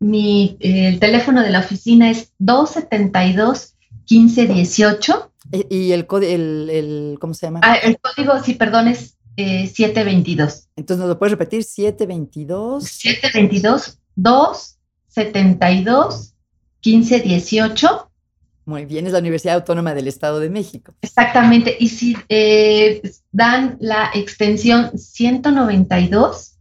mi, 0.00 0.56
el 0.60 0.98
teléfono 0.98 1.42
de 1.42 1.50
la 1.50 1.60
oficina 1.60 2.10
es 2.10 2.32
272 2.38 3.74
1518. 4.10 5.32
¿Y 5.68 5.92
el, 5.92 6.06
el, 6.22 6.70
el 6.70 7.18
cómo 7.20 7.34
se 7.34 7.46
llama? 7.46 7.60
Ah, 7.62 7.76
el 7.76 7.98
código, 8.00 8.42
sí, 8.42 8.54
perdón, 8.54 8.88
es 8.88 9.18
722. 9.36 10.54
Eh, 10.54 10.60
Entonces, 10.76 11.00
¿nos 11.00 11.08
lo 11.08 11.18
puedes 11.18 11.32
repetir? 11.32 11.64
722. 11.64 12.84
722 12.84 13.98
272 14.16 16.34
1518. 16.84 18.06
Muy 18.66 18.84
bien, 18.84 19.06
es 19.06 19.12
la 19.12 19.18
Universidad 19.18 19.54
Autónoma 19.56 19.94
del 19.94 20.06
Estado 20.06 20.38
de 20.38 20.50
México. 20.50 20.94
Exactamente, 21.02 21.76
y 21.78 21.88
si 21.88 22.16
eh, 22.28 23.02
dan 23.32 23.76
la 23.80 24.10
extensión 24.14 24.96
192, 24.96 26.58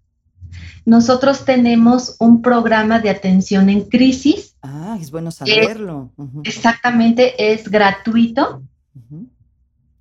nosotros 0.89 1.45
tenemos 1.45 2.15
un 2.19 2.41
programa 2.41 2.99
de 2.99 3.11
atención 3.11 3.69
en 3.69 3.81
crisis. 3.81 4.55
Ah, 4.63 4.97
es 4.99 5.11
bueno 5.11 5.29
saberlo. 5.29 6.11
Exactamente, 6.43 7.53
es 7.53 7.69
gratuito 7.69 8.63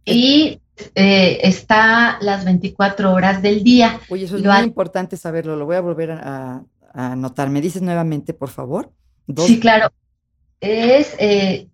y 0.07 0.63
eh, 0.95 1.41
está 1.43 2.19
las 2.23 2.47
24 2.47 3.13
horas 3.13 3.43
del 3.43 3.63
día. 3.63 4.01
Oye, 4.09 4.25
eso 4.25 4.39
es 4.39 4.43
muy 4.43 4.61
importante 4.61 5.19
saberlo, 5.19 5.57
lo 5.57 5.67
voy 5.67 5.77
a 5.77 5.83
volver 5.83 6.13
a, 6.13 6.65
anotar. 6.95 7.51
¿Me 7.51 7.61
dices 7.61 7.83
nuevamente, 7.83 8.33
por 8.33 8.49
favor? 8.49 8.91
Sí, 9.37 9.61
claro. 9.61 9.93
Es 10.59 11.15
eh, 11.19 11.69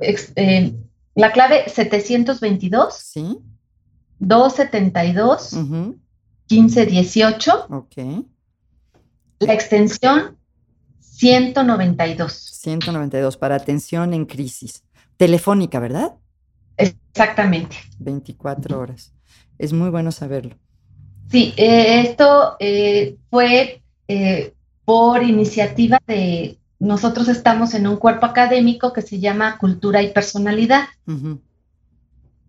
eh, 0.00 0.74
la 1.14 1.30
clave 1.30 1.68
722. 1.68 2.94
Sí. 2.94 3.38
272. 4.18 5.52
1518. 6.48 7.66
Ok. 7.70 7.96
La 9.38 9.52
extensión 9.52 10.36
192. 11.00 12.32
192 12.32 13.36
para 13.36 13.56
atención 13.56 14.14
en 14.14 14.26
crisis. 14.26 14.84
Telefónica, 15.16 15.80
¿verdad? 15.80 16.14
Exactamente. 16.76 17.76
24 17.98 18.78
horas. 18.78 19.12
Es 19.58 19.72
muy 19.72 19.90
bueno 19.90 20.12
saberlo. 20.12 20.56
Sí, 21.30 21.54
eh, 21.56 22.02
esto 22.02 22.56
eh, 22.60 23.16
fue 23.30 23.82
eh, 24.08 24.54
por 24.84 25.22
iniciativa 25.22 26.00
de, 26.06 26.58
nosotros 26.78 27.28
estamos 27.28 27.74
en 27.74 27.86
un 27.86 27.96
cuerpo 27.96 28.26
académico 28.26 28.92
que 28.92 29.02
se 29.02 29.18
llama 29.18 29.58
Cultura 29.58 30.02
y 30.02 30.12
Personalidad. 30.12 30.84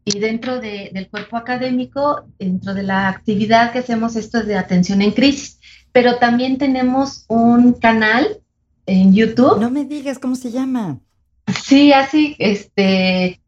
Y 0.04 0.20
dentro 0.20 0.60
del 0.60 1.10
cuerpo 1.10 1.38
académico, 1.38 2.28
dentro 2.38 2.74
de 2.74 2.84
la 2.84 3.10
actividad 3.10 3.72
que 3.72 3.80
hacemos, 3.80 4.16
esto 4.16 4.40
es 4.40 4.48
de 4.48 4.56
atención 4.56 5.02
en 5.02 5.12
crisis 5.12 5.57
pero 5.98 6.20
también 6.20 6.60
tenemos 6.60 7.26
un 7.28 7.74
canal 7.74 8.39
en 8.86 9.16
YouTube. 9.16 9.60
No 9.60 9.72
me 9.72 9.84
digas 9.84 10.20
cómo 10.20 10.36
se 10.36 10.52
llama. 10.52 11.00
Sí, 11.64 11.91
así, 11.91 12.36
este, 12.38 13.41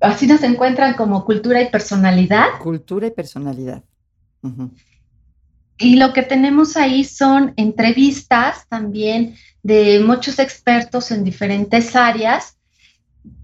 así 0.00 0.26
nos 0.26 0.42
encuentran 0.42 0.94
como 0.94 1.26
cultura 1.26 1.60
y 1.60 1.68
personalidad. 1.68 2.46
Cultura 2.62 3.08
y 3.08 3.10
personalidad. 3.10 3.82
Y 5.76 5.96
lo 5.96 6.14
que 6.14 6.22
tenemos 6.22 6.78
ahí 6.78 7.04
son 7.04 7.52
entrevistas 7.56 8.66
también 8.70 9.36
de 9.62 10.00
muchos 10.00 10.38
expertos 10.38 11.10
en 11.10 11.24
diferentes 11.24 11.94
áreas 11.94 12.56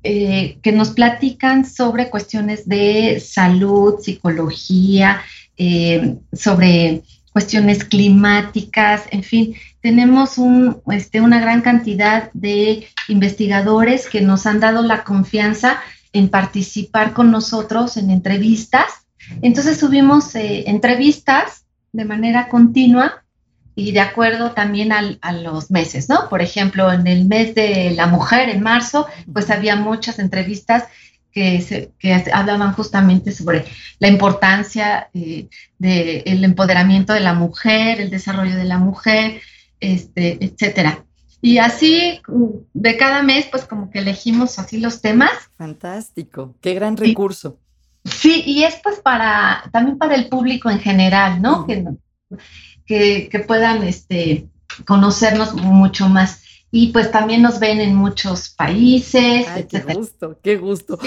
eh, 0.02 0.58
que 0.62 0.72
nos 0.72 0.92
platican 0.92 1.66
sobre 1.66 2.08
cuestiones 2.08 2.66
de 2.66 3.20
salud, 3.20 4.00
psicología, 4.00 5.20
eh, 5.58 6.16
sobre 6.32 7.02
cuestiones 7.36 7.84
climáticas, 7.84 9.02
en 9.10 9.22
fin, 9.22 9.56
tenemos 9.82 10.38
un, 10.38 10.80
este, 10.90 11.20
una 11.20 11.38
gran 11.38 11.60
cantidad 11.60 12.30
de 12.32 12.88
investigadores 13.08 14.08
que 14.08 14.22
nos 14.22 14.46
han 14.46 14.58
dado 14.58 14.80
la 14.80 15.04
confianza 15.04 15.78
en 16.14 16.30
participar 16.30 17.12
con 17.12 17.30
nosotros 17.30 17.98
en 17.98 18.10
entrevistas. 18.10 18.86
Entonces 19.42 19.78
subimos 19.78 20.34
eh, 20.34 20.64
entrevistas 20.70 21.66
de 21.92 22.06
manera 22.06 22.48
continua 22.48 23.22
y 23.74 23.92
de 23.92 24.00
acuerdo 24.00 24.52
también 24.52 24.90
a 24.90 25.32
los 25.32 25.70
meses, 25.70 26.08
¿no? 26.08 26.30
Por 26.30 26.40
ejemplo, 26.40 26.90
en 26.90 27.06
el 27.06 27.26
mes 27.26 27.54
de 27.54 27.90
la 27.90 28.06
mujer, 28.06 28.48
en 28.48 28.62
marzo, 28.62 29.08
pues 29.30 29.50
había 29.50 29.76
muchas 29.76 30.18
entrevistas 30.20 30.84
que, 31.36 32.22
hablaban 32.32 32.72
justamente 32.72 33.30
sobre 33.30 33.66
la 33.98 34.08
importancia 34.08 35.10
eh, 35.12 35.48
del 35.78 36.44
empoderamiento 36.44 37.12
de 37.12 37.20
la 37.20 37.34
mujer, 37.34 38.00
el 38.00 38.08
desarrollo 38.08 38.56
de 38.56 38.64
la 38.64 38.78
mujer, 38.78 39.42
este, 39.78 40.42
etcétera. 40.42 41.04
Y 41.42 41.58
así, 41.58 42.22
de 42.72 42.96
cada 42.96 43.22
mes, 43.22 43.46
pues 43.50 43.66
como 43.66 43.90
que 43.90 43.98
elegimos 43.98 44.58
así 44.58 44.80
los 44.80 45.02
temas. 45.02 45.30
Fantástico, 45.58 46.54
qué 46.62 46.72
gran 46.72 46.96
recurso. 46.96 47.58
Sí, 48.04 48.42
y 48.46 48.64
es 48.64 48.76
pues 48.82 49.00
para, 49.00 49.68
también 49.72 49.98
para 49.98 50.14
el 50.14 50.28
público 50.28 50.70
en 50.70 50.80
general, 50.80 51.42
¿no? 51.42 51.66
que, 51.66 53.28
que, 53.28 53.44
puedan 53.46 53.82
este, 53.82 54.46
conocernos 54.86 55.52
mucho 55.54 56.08
más 56.08 56.45
y 56.78 56.88
pues 56.88 57.10
también 57.10 57.40
nos 57.40 57.58
ven 57.58 57.80
en 57.80 57.94
muchos 57.94 58.50
países. 58.50 59.46
qué 59.66 59.80
gusto, 59.80 60.38
qué 60.42 60.58
gusto. 60.58 60.98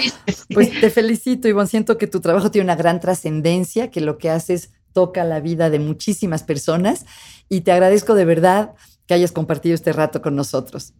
Pues 0.52 0.80
te 0.80 0.90
felicito, 0.90 1.46
Ivonne. 1.46 1.68
Siento 1.68 1.96
que 1.96 2.08
tu 2.08 2.18
trabajo 2.18 2.50
tiene 2.50 2.64
una 2.64 2.74
gran 2.74 2.98
trascendencia, 2.98 3.88
que 3.88 4.00
lo 4.00 4.18
que 4.18 4.30
haces 4.30 4.72
toca 4.92 5.22
la 5.22 5.38
vida 5.38 5.70
de 5.70 5.78
muchísimas 5.78 6.42
personas 6.42 7.06
y 7.48 7.60
te 7.60 7.70
agradezco 7.70 8.16
de 8.16 8.24
verdad 8.24 8.72
que 9.06 9.14
hayas 9.14 9.30
compartido 9.30 9.76
este 9.76 9.92
rato 9.92 10.20
con 10.20 10.34
nosotros. 10.34 10.92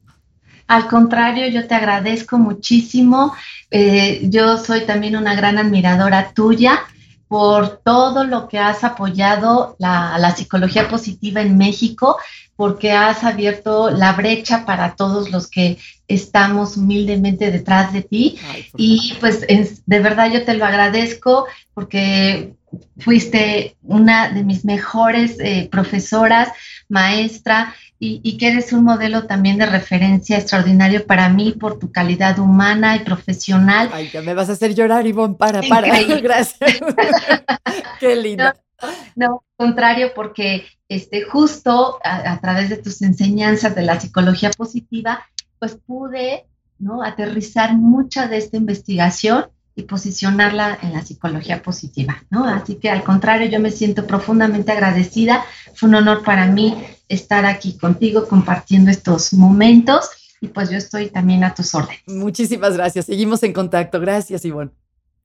Al 0.69 0.87
contrario, 0.87 1.49
yo 1.49 1.67
te 1.67 1.75
agradezco 1.75 2.39
muchísimo. 2.39 3.35
Eh, 3.73 4.21
yo 4.31 4.57
soy 4.57 4.83
también 4.83 5.17
una 5.17 5.35
gran 5.35 5.59
admiradora 5.59 6.31
tuya 6.33 6.83
por 7.31 7.81
todo 7.85 8.25
lo 8.25 8.49
que 8.49 8.59
has 8.59 8.83
apoyado 8.83 9.77
la, 9.79 10.19
la 10.19 10.35
psicología 10.35 10.89
positiva 10.89 11.41
en 11.41 11.57
México, 11.57 12.19
porque 12.57 12.91
has 12.91 13.23
abierto 13.23 13.89
la 13.89 14.15
brecha 14.15 14.67
para 14.67 14.97
todos 14.97 15.31
los 15.31 15.47
que 15.47 15.79
estamos 16.09 16.77
humildemente 16.77 17.53
detrás 17.53 17.93
de 17.93 18.03
ti. 18.03 18.37
y 18.77 19.15
pues 19.21 19.47
de 19.47 20.01
verdad 20.01 20.33
yo 20.33 20.45
te 20.45 20.55
lo 20.55 20.65
agradezco 20.65 21.47
porque 21.73 22.55
fuiste 22.99 23.77
una 23.83 24.31
de 24.31 24.45
mis 24.45 24.65
mejores 24.65 25.39
eh, 25.41 25.69
profesoras, 25.71 26.49
maestra, 26.89 27.75
y, 28.03 28.39
que 28.39 28.49
eres 28.49 28.73
un 28.73 28.85
modelo 28.85 29.27
también 29.27 29.59
de 29.59 29.67
referencia 29.67 30.39
extraordinario 30.39 31.07
para 31.07 31.29
mí 31.29 31.53
por 31.53 31.79
tu 31.79 31.93
calidad 31.93 32.39
humana 32.39 32.97
y 32.97 33.01
profesional. 33.01 33.91
Ay, 33.93 34.09
ya 34.11 34.23
me 34.23 34.33
vas 34.33 34.49
a 34.49 34.53
hacer 34.53 34.75
llorar, 34.75 35.07
Ivonne, 35.07 35.35
para, 35.35 35.61
para. 35.61 36.03
Gracias. 36.23 36.81
Qué 38.01 38.17
lindo. 38.17 38.45
No, 38.45 38.89
no, 39.17 39.45
contrario, 39.55 40.13
porque 40.15 40.65
este, 40.89 41.23
justo 41.25 41.99
a, 42.03 42.33
a, 42.33 42.41
través 42.41 42.71
de 42.71 42.79
tus 42.79 43.03
enseñanzas 43.03 43.75
de 43.75 43.83
la 43.83 44.01
psicología 44.01 44.51
positiva, 44.51 45.23
pues 45.59 45.75
pude 45.75 46.47
¿no? 46.79 47.03
aterrizar 47.03 47.77
mucha 47.77 48.29
de 48.29 48.39
esta 48.39 48.57
investigación 48.57 49.51
y 49.75 49.83
posicionarla 49.83 50.79
en 50.83 50.93
la 50.93 51.03
psicología 51.03 51.63
positiva, 51.63 52.23
¿no? 52.31 52.45
Así 52.45 52.75
que 52.77 52.91
al 52.91 53.03
contrario, 53.03 53.49
yo 53.49 53.61
me 53.61 53.71
siento 53.71 54.07
profundamente 54.07 54.73
agradecida. 54.73 55.45
Fue 55.75 55.89
un 55.89 55.95
honor 55.97 56.23
para 56.23 56.47
mí 56.47 56.77
estar 57.09 57.47
aquí 57.47 57.79
contigo 57.79 58.29
compartiendo 58.29 58.91
estos 58.91 59.33
momentos 59.33 60.11
y 60.41 60.49
pues 60.49 60.71
yo 60.71 60.79
estoy 60.79 61.09
también 61.09 61.45
a 61.45 61.55
tus 61.55 61.75
órdenes. 61.75 62.01
Muchísimas 62.07 62.77
gracias. 62.77 63.07
Seguimos 63.07 63.43
en 63.43 63.53
contacto. 63.53 64.01
Gracias, 64.01 64.45
Ivonne. 64.45 64.71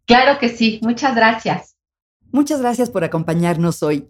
Claro 0.06 0.38
que 0.40 0.50
sí. 0.50 0.80
Muchas 0.84 1.16
gracias. 1.16 1.76
Muchas 2.32 2.60
gracias 2.60 2.90
por 2.90 3.04
acompañarnos 3.04 3.82
hoy. 3.82 4.10